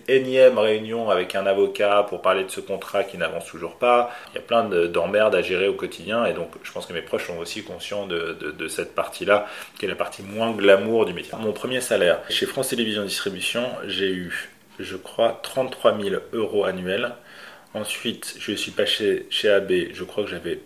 énième 0.07 0.57
réunion 0.57 1.09
avec 1.09 1.35
un 1.35 1.45
avocat 1.45 2.05
pour 2.07 2.21
parler 2.21 2.43
de 2.43 2.49
ce 2.49 2.59
contrat 2.59 3.03
qui 3.03 3.17
n'avance 3.17 3.45
toujours 3.45 3.75
pas. 3.75 4.11
Il 4.31 4.35
y 4.35 4.37
a 4.39 4.41
plein 4.41 4.63
d'emmerdes 4.65 5.35
à 5.35 5.41
gérer 5.41 5.68
au 5.69 5.73
quotidien. 5.73 6.25
Et 6.25 6.33
donc, 6.33 6.51
je 6.63 6.71
pense 6.71 6.85
que 6.85 6.93
mes 6.93 7.01
proches 7.01 7.27
sont 7.27 7.37
aussi 7.37 7.63
conscients 7.63 8.07
de, 8.07 8.67
cette 8.67 8.93
partie-là, 8.95 9.47
qui 9.77 9.85
est 9.85 9.87
la 9.87 9.95
partie 9.95 10.23
moins 10.23 10.51
glamour 10.51 11.05
du 11.05 11.13
métier. 11.13 11.33
Mon 11.39 11.53
premier 11.53 11.81
salaire 11.81 12.19
chez 12.29 12.45
France 12.45 12.69
Télévisions 12.69 13.05
Distribution, 13.05 13.63
j'ai 13.87 14.11
eu, 14.11 14.49
je 14.79 14.95
crois, 14.95 15.39
33 15.43 15.99
000 15.99 16.15
euros 16.33 16.65
annuels. 16.65 17.13
Ensuite, 17.73 18.35
je 18.39 18.53
suis 18.53 18.71
passé 18.71 19.27
chez 19.29 19.49
AB, 19.49 19.71
je 19.93 20.03
crois 20.03 20.23
que 20.23 20.29
j'avais 20.29 20.59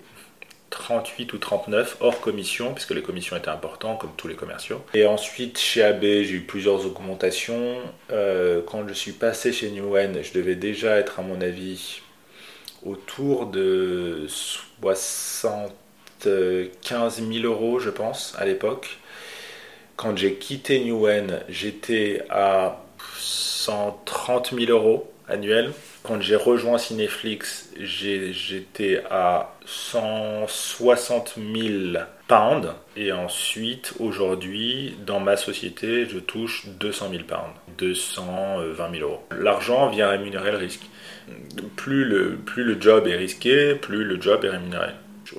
38 0.74 1.34
ou 1.34 1.38
39 1.38 1.98
hors 2.00 2.20
commission, 2.20 2.74
puisque 2.74 2.92
les 2.92 3.04
commissions 3.04 3.36
étaient 3.36 3.50
importantes, 3.50 4.00
comme 4.00 4.12
tous 4.18 4.28
les 4.28 4.36
commerciaux. 4.36 4.84
Et 4.96 5.06
ensuite, 5.06 5.60
chez 5.60 5.84
AB, 5.84 6.02
j'ai 6.02 6.32
eu 6.32 6.42
plusieurs 6.42 6.86
augmentations. 6.86 7.78
Euh, 8.12 8.62
quand 8.66 8.88
je 8.88 8.94
suis 8.94 9.12
passé 9.12 9.54
chez 9.54 9.70
Newen, 9.70 10.24
je 10.24 10.34
devais 10.34 10.56
déjà 10.56 10.98
être, 10.98 11.20
à 11.20 11.22
mon 11.22 11.42
avis, 11.42 12.02
autour 12.86 13.48
de 13.48 14.26
75 14.28 17.22
000 17.22 17.46
euros, 17.46 17.80
je 17.80 17.89
pense, 17.89 18.36
à 18.38 18.46
l'époque. 18.46 19.00
Quand 19.96 20.17
j'ai 20.17 20.36
quitté 20.36 20.84
Newen, 20.84 21.39
j'étais 21.50 22.24
à 22.30 22.84
130 23.17 24.54
000 24.58 24.72
euros 24.72 25.12
annuels. 25.28 25.72
Quand 26.04 26.19
j'ai 26.19 26.36
rejoint 26.36 26.78
Cineflix, 26.78 27.69
j'étais 27.80 29.02
à 29.10 29.56
160 29.65 31.36
000 31.38 32.04
pounds. 32.28 32.74
Et 32.98 33.13
ensuite, 33.13 33.93
aujourd'hui, 34.00 34.98
dans 35.06 35.22
ma 35.22 35.38
société, 35.38 36.06
je 36.10 36.19
touche 36.19 36.67
200 36.67 37.12
000 37.12 37.24
pounds, 37.24 37.54
220 37.78 38.91
000 38.91 39.10
euros. 39.10 39.22
L'argent 39.32 39.88
vient 39.89 40.10
rémunérer 40.10 40.52
le 40.52 40.58
risque 40.58 40.84
plus 41.76 42.06
le, 42.06 42.36
plus 42.36 42.64
le 42.64 42.80
job 42.80 43.08
est 43.08 43.16
risqué, 43.16 43.76
plus 43.76 44.04
le 44.04 44.22
job 44.22 44.44
est 44.46 44.50
rémunéré. 44.50 44.92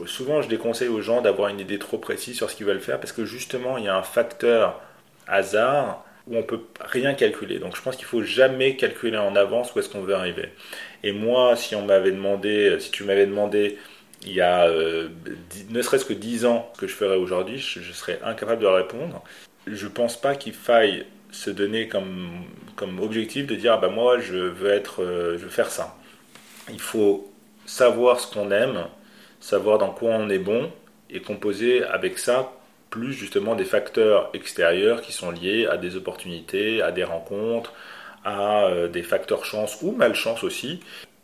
Souvent, 0.07 0.43
je 0.43 0.49
déconseille 0.49 0.89
aux 0.89 1.03
gens 1.03 1.21
d'avoir 1.21 1.49
une 1.49 1.61
idée 1.61 1.79
trop 1.79 1.99
précise 1.99 2.37
sur 2.37 2.51
ce 2.51 2.57
qu'ils 2.57 2.67
veulent 2.67 2.81
faire 2.81 2.99
parce 2.99 3.13
que 3.13 3.25
justement, 3.25 3.79
il 3.79 3.85
y 3.85 3.89
a 3.89 3.97
un 3.97 4.03
facteur 4.03 4.81
hasard 5.27 6.05
où 6.27 6.37
on 6.37 6.43
peut 6.43 6.61
rien 6.81 7.15
calculer. 7.15 7.59
Donc, 7.59 7.77
je 7.77 7.83
pense 7.83 7.97
qu'il 7.97 8.07
faut 8.07 8.23
jamais 8.23 8.77
calculer 8.77 9.19
en 9.19 9.37
avance 9.37 9.75
où 9.75 9.79
est-ce 9.79 9.91
qu'on 9.91 10.01
veut 10.01 10.15
arriver. 10.15 10.49
Et 11.03 11.13
moi, 11.13 11.55
si 11.55 11.75
on 11.77 11.85
m'avait 11.85 12.13
demandé, 12.13 12.77
si 12.81 12.91
tu 12.91 13.05
m'avais 13.05 13.27
demandé 13.27 13.79
il 14.25 14.33
y 14.33 14.41
a 14.41 14.65
euh, 14.65 15.09
ne 15.71 15.83
serait-ce 15.83 16.05
que 16.05 16.13
10 16.13 16.47
ans 16.47 16.71
que 16.79 16.87
je 16.87 16.95
ferais 16.95 17.17
aujourd'hui, 17.17 17.59
je, 17.59 17.93
serais 17.93 18.21
incapable 18.25 18.63
de 18.63 18.67
répondre. 18.67 19.23
Je 19.67 19.87
pense 19.87 20.21
pas 20.21 20.35
qu'il 20.35 20.55
faille 20.55 21.07
se 21.31 21.51
donner 21.51 21.89
comme, 21.89 22.45
comme 22.77 23.01
objectif 23.01 23.47
de 23.47 23.55
dire 23.55 23.75
ah 23.75 23.77
bah 23.79 23.89
moi 23.89 24.19
je 24.19 24.37
veux 24.37 24.71
être 24.71 25.03
euh, 25.03 25.37
je 25.39 25.45
veux 25.45 25.51
faire 25.51 25.71
ça. 25.71 25.97
Il 26.71 26.81
faut 26.81 27.31
savoir 27.67 28.21
ce 28.21 28.33
qu'on 28.33 28.51
aime, 28.51 28.87
savoir 29.41 29.79
dans 29.79 29.91
quoi 29.91 30.11
on 30.11 30.29
est 30.29 30.39
bon 30.39 30.71
et 31.11 31.21
composer 31.21 31.85
avec 31.85 32.19
ça 32.19 32.53
plus 32.91 33.13
justement 33.13 33.57
des 33.57 33.65
facteurs 33.65 34.31
extérieurs 34.35 35.03
qui 35.03 35.13
sont 35.13 35.31
liés 35.33 35.67
à 35.67 35.77
des 35.77 35.97
opportunités, 35.97 36.81
à 36.81 36.93
des 36.93 37.03
rencontres, 37.03 37.73
à 38.25 38.67
euh, 38.67 38.89
des 38.89 39.03
facteurs 39.03 39.45
chance 39.45 39.79
ou 39.83 39.91
malchance 39.91 40.45
aussi. 40.45 40.81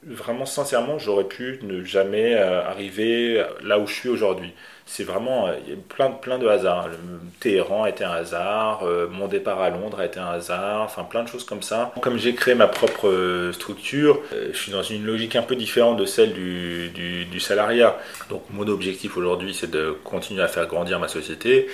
Vraiment 0.06 0.46
sincèrement, 0.46 0.98
j'aurais 0.98 1.24
pu 1.24 1.58
ne 1.62 1.84
jamais 1.84 2.34
euh, 2.34 2.64
arriver 2.64 3.44
là 3.62 3.78
où 3.78 3.86
je 3.86 3.92
suis 3.92 4.08
aujourd'hui 4.08 4.54
c'est 4.90 5.04
vraiment 5.04 5.46
euh, 5.46 5.52
plein, 5.88 6.10
plein 6.10 6.36
de 6.38 6.48
hasards. 6.48 6.88
Le 6.88 6.96
Téhéran 7.38 7.84
a 7.84 7.90
été 7.90 8.02
un 8.02 8.10
hasard, 8.10 8.80
euh, 8.82 9.06
mon 9.08 9.28
départ 9.28 9.60
à 9.60 9.70
Londres 9.70 10.00
a 10.00 10.06
été 10.06 10.18
un 10.18 10.26
hasard, 10.26 10.82
enfin 10.82 11.04
plein 11.04 11.22
de 11.22 11.28
choses 11.28 11.44
comme 11.44 11.62
ça. 11.62 11.92
Comme 12.00 12.18
j'ai 12.18 12.34
créé 12.34 12.56
ma 12.56 12.66
propre 12.66 13.50
structure, 13.52 14.20
je 14.52 14.56
suis 14.56 14.72
dans 14.72 14.82
une 14.82 15.04
logique 15.06 15.36
un 15.36 15.42
peu 15.42 15.54
différente 15.54 15.96
de 15.96 16.06
celle 16.06 16.32
du, 16.32 16.88
du, 16.88 17.24
du 17.24 17.38
salariat. 17.38 17.96
Donc 18.30 18.42
mon 18.50 18.66
objectif 18.66 19.16
aujourd'hui, 19.16 19.54
c'est 19.54 19.70
de 19.70 19.96
continuer 20.02 20.42
à 20.42 20.48
faire 20.48 20.66
grandir 20.66 20.98
ma 20.98 21.08
société 21.08 21.68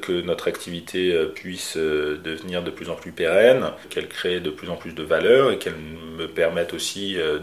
que 0.00 0.20
notre 0.20 0.48
activité 0.48 1.12
euh, 1.12 1.26
puisse 1.26 1.76
euh, 1.76 2.20
devenir 2.22 2.62
de 2.62 2.70
plus 2.70 2.90
en 2.90 2.94
plus 2.94 3.12
pérenne, 3.12 3.70
qu'elle 3.90 4.08
crée 4.08 4.40
de 4.40 4.50
plus 4.50 4.70
en 4.70 4.76
plus 4.76 4.92
de 4.92 5.02
valeur 5.02 5.52
et 5.52 5.58
qu'elle 5.58 5.76
me 5.76 6.26
permette 6.26 6.74
aussi 6.74 7.16
euh, 7.18 7.38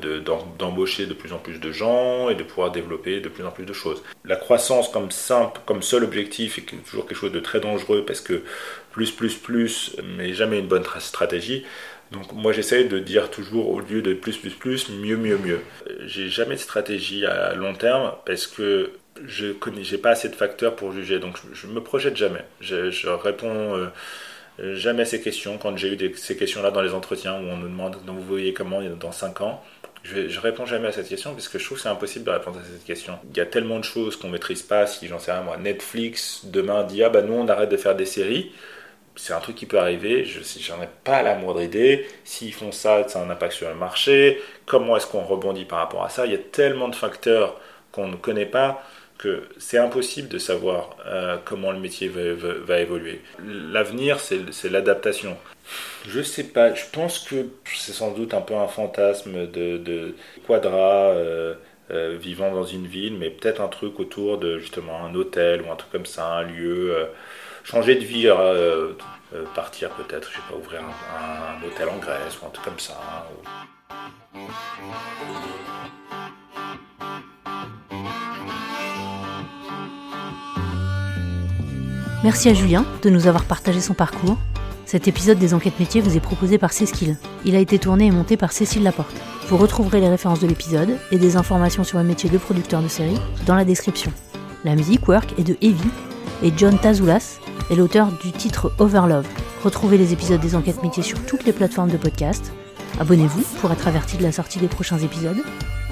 d'embaucher 0.58 1.06
de, 1.06 1.14
plus 1.14 1.34
en 1.34 1.38
plus 1.38 1.60
de 1.60 1.72
gens 1.72 2.30
et 2.30 2.36
de 2.36 2.44
pouvoir 2.44 2.72
développer 2.72 3.20
de 3.20 3.30
plus 3.30 3.46
en 3.46 3.52
plus 3.52 3.66
de 3.66 3.74
choses. 3.74 4.04
La 4.26 4.36
croissance 4.36 4.90
comme 4.90 5.12
simple, 5.12 5.62
comme 5.66 5.82
seul 5.82 6.04
objectif 6.04 6.58
est 6.58 6.64
toujours 6.86 7.06
quelque 7.08 7.18
chose 7.18 7.32
de 7.32 7.40
très 7.40 7.60
dangereux 7.60 8.04
parce 8.06 8.22
que 8.22 8.44
plus, 8.92 9.12
plus, 9.12 9.36
plus, 9.36 9.96
mais 10.18 10.34
jamais 10.34 10.60
une 10.60 10.68
bonne 10.68 10.86
stratégie. 11.00 11.66
Donc 12.12 12.32
moi 12.34 12.54
j'essaie 12.54 12.86
de 12.86 12.98
dire 13.00 13.30
toujours 13.30 13.70
au 13.70 13.80
lieu 13.80 14.02
de 14.02 14.14
plus, 14.14 14.38
plus, 14.38 14.54
plus, 14.54 14.90
mieux, 14.90 15.18
mieux, 15.18 15.38
mieux. 15.38 15.62
J'ai 16.06 16.30
jamais 16.30 16.56
de 16.56 16.60
stratégie 16.60 17.26
à 17.26 17.54
long 17.54 17.74
terme 17.74 18.14
parce 18.26 18.48
que 18.48 18.92
je 19.26 19.52
connais, 19.52 19.84
j'ai 19.84 19.98
pas 19.98 20.12
assez 20.12 20.30
de 20.30 20.36
facteurs 20.36 20.76
pour 20.76 20.92
juger, 20.92 21.20
donc 21.20 21.38
je, 21.54 21.68
me 21.68 21.82
projette 21.82 22.16
jamais. 22.16 22.44
Je, 22.62 23.08
réponds 23.08 23.76
euh, 23.76 24.76
jamais 24.76 25.04
à 25.04 25.06
ces 25.06 25.22
questions. 25.22 25.58
Quand 25.58 25.76
j'ai 25.78 25.94
eu 25.94 26.16
ces 26.16 26.38
questions-là 26.38 26.72
dans 26.72 26.82
les 26.82 26.94
entretiens 26.94 27.36
où 27.36 27.44
on 27.44 27.58
nous 27.58 27.68
demande, 27.68 27.98
donc 28.06 28.18
vous 28.18 28.26
voyez 28.26 28.54
comment 28.54 28.82
dans 28.82 29.12
5 29.12 29.42
ans, 29.42 29.64
je, 30.04 30.30
je 30.30 30.40
réponds 30.40 30.66
jamais 30.66 30.88
à 30.88 30.92
cette 30.92 31.10
question 31.10 31.34
parce 31.34 31.48
que 31.48 31.60
je 31.60 31.66
trouve 31.66 31.78
que 31.78 31.84
c'est 31.84 31.90
impossible 31.90 32.26
de 32.26 32.32
répondre 32.32 32.60
à 32.60 32.64
cette 32.64 32.86
question. 32.86 33.20
Il 33.32 33.38
y 33.38 33.42
a 33.42 33.46
tellement 33.46 33.80
de 33.80 33.84
choses 33.84 34.16
qu'on 34.16 34.30
maîtrise 34.30 34.62
pas. 34.62 34.88
Si 34.88 35.08
j'en 35.08 35.20
sais 35.20 35.32
rien, 35.32 35.42
moi, 35.42 35.58
Netflix 35.58 36.42
demain 36.46 36.84
dit 36.84 37.04
ah 37.04 37.10
bah 37.10 37.22
nous 37.22 37.34
on 37.34 37.48
arrête 37.48 37.70
de 37.70 37.78
faire 37.78 37.96
des 37.96 38.06
séries. 38.06 38.52
C'est 39.16 39.34
un 39.34 39.40
truc 39.42 39.58
qui 39.58 39.66
peut 39.66 39.80
arriver. 39.80 40.24
Je 40.24 40.40
j'en 40.62 40.82
ai 40.82 40.88
pas 41.04 41.22
la 41.22 41.36
moindre 41.36 41.62
idée. 41.62 42.08
S'ils 42.24 42.54
font 42.54 42.72
ça, 42.72 43.06
ça 43.10 43.20
a 43.20 43.26
un 43.26 43.30
impact 43.30 43.54
sur 43.54 43.68
le 43.68 43.76
marché. 43.76 44.42
Comment 44.66 44.96
est-ce 44.96 45.08
qu'on 45.08 45.24
rebondit 45.24 45.66
par 45.66 45.80
rapport 45.80 46.06
à 46.06 46.10
ça? 46.10 46.26
Il 46.26 46.32
y 46.32 46.36
a 46.36 46.38
tellement 46.38 46.88
de 46.88 46.96
facteurs 46.96 47.60
qu'on 47.92 48.08
ne 48.08 48.16
connaît 48.16 48.46
pas 48.46 48.82
que 49.20 49.44
c'est 49.58 49.78
impossible 49.78 50.30
de 50.30 50.38
savoir 50.38 50.96
euh, 51.06 51.38
comment 51.44 51.72
le 51.72 51.80
métier 51.80 52.08
va, 52.08 52.80
évoluer. 52.80 53.22
L'avenir, 53.46 54.20
c'est 54.20 54.70
l'adaptation. 54.70 55.38
Je 56.08 56.22
sais 56.22 56.46
pas, 56.46 56.74
je 56.74 56.86
pense 56.92 57.20
que 57.20 57.48
c'est 57.66 57.92
sans 57.92 58.12
doute 58.12 58.34
un 58.34 58.42
peu 58.42 58.56
un 58.56 58.68
fantasme 58.68 59.46
de, 59.46 59.78
de 59.78 60.16
quadra 60.48 61.10
euh, 61.10 61.54
euh, 61.92 62.18
vivant 62.20 62.52
dans 62.52 62.64
une 62.64 62.88
ville, 62.88 63.18
mais 63.18 63.30
peut-être 63.30 63.62
un 63.62 63.68
truc 63.68 64.00
autour 64.00 64.38
de 64.38 64.58
justement 64.58 65.06
un 65.06 65.14
hôtel 65.14 65.62
ou 65.64 65.72
un 65.72 65.76
truc 65.76 65.92
comme 65.92 66.06
ça, 66.06 66.26
un 66.26 66.44
lieu, 66.44 66.96
changer 67.64 67.96
de 67.96 68.06
vie, 68.06 68.30
partir 69.54 69.90
peut-être, 69.92 70.30
je 70.32 70.38
sais 70.38 70.44
pas, 70.50 70.56
ouvrir 70.56 70.82
un, 70.82 71.68
hôtel 71.68 71.90
en 71.90 71.98
Grèce 71.98 72.40
ou 72.42 72.46
un 72.46 72.50
truc 72.50 72.66
comme 72.66 72.80
ça. 72.80 72.98
Merci 82.24 82.50
à 82.50 82.54
Julien 82.54 82.86
de 83.02 83.10
nous 83.10 83.28
avoir 83.28 83.46
partagé 83.46 83.80
son 83.82 83.94
parcours 83.94 84.38
cet 84.90 85.08
épisode 85.08 85.38
des 85.38 85.54
enquêtes 85.54 85.80
métiers 85.80 86.02
vous 86.02 86.18
est 86.18 86.20
proposé 86.20 86.58
par 86.58 86.74
Céskill. 86.74 87.16
Il 87.46 87.56
a 87.56 87.60
été 87.60 87.78
tourné 87.78 88.08
et 88.08 88.12
monté 88.12 88.38
par 88.38 88.52
Cécile 88.52 88.82
Laporte. 88.82 89.16
Vous 89.48 89.56
retrouverez 89.56 90.02
les 90.02 90.10
références 90.10 90.40
de 90.40 90.48
l'épisode 90.48 90.98
et 91.12 91.20
des 91.20 91.36
informations 91.36 91.84
sur 91.84 92.00
le 92.00 92.04
métier 92.04 92.28
de 92.28 92.40
producteur 92.40 92.82
de 92.82 92.88
série 92.88 93.20
dans 93.46 93.54
la 93.54 93.66
description. 93.66 94.12
La 94.66 94.74
musique 94.74 95.08
Work 95.08 95.38
est 95.38 95.44
de 95.44 95.58
Evie 95.62 95.92
et 96.42 96.52
John 96.58 96.80
Tazoulas 96.80 97.38
est 97.70 97.76
l'auteur 97.76 98.08
du 98.24 98.32
titre 98.32 98.72
Overlove. 98.80 99.28
Retrouvez 99.64 100.00
les 100.00 100.12
épisodes 100.12 100.42
des 100.42 100.56
enquêtes 100.56 100.82
métiers 100.82 101.04
sur 101.04 101.24
toutes 101.24 101.46
les 101.46 101.54
plateformes 101.54 101.92
de 101.92 101.98
podcast. 101.98 102.52
Abonnez-vous 103.00 103.44
pour 103.62 103.72
être 103.72 103.88
averti 103.88 104.18
de 104.18 104.24
la 104.24 104.32
sortie 104.32 104.58
des 104.58 104.68
prochains 104.68 104.98
épisodes. 104.98 105.44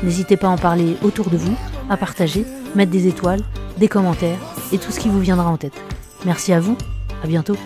N'hésitez 0.01 0.37
pas 0.37 0.47
à 0.47 0.49
en 0.49 0.57
parler 0.57 0.97
autour 1.03 1.29
de 1.29 1.37
vous, 1.37 1.55
à 1.87 1.97
partager, 1.97 2.47
mettre 2.73 2.91
des 2.91 3.05
étoiles, 3.05 3.43
des 3.77 3.87
commentaires 3.87 4.39
et 4.71 4.79
tout 4.79 4.91
ce 4.91 4.99
qui 4.99 5.09
vous 5.09 5.19
viendra 5.19 5.51
en 5.51 5.57
tête. 5.57 5.79
Merci 6.25 6.53
à 6.53 6.59
vous, 6.59 6.77
à 7.23 7.27
bientôt. 7.27 7.57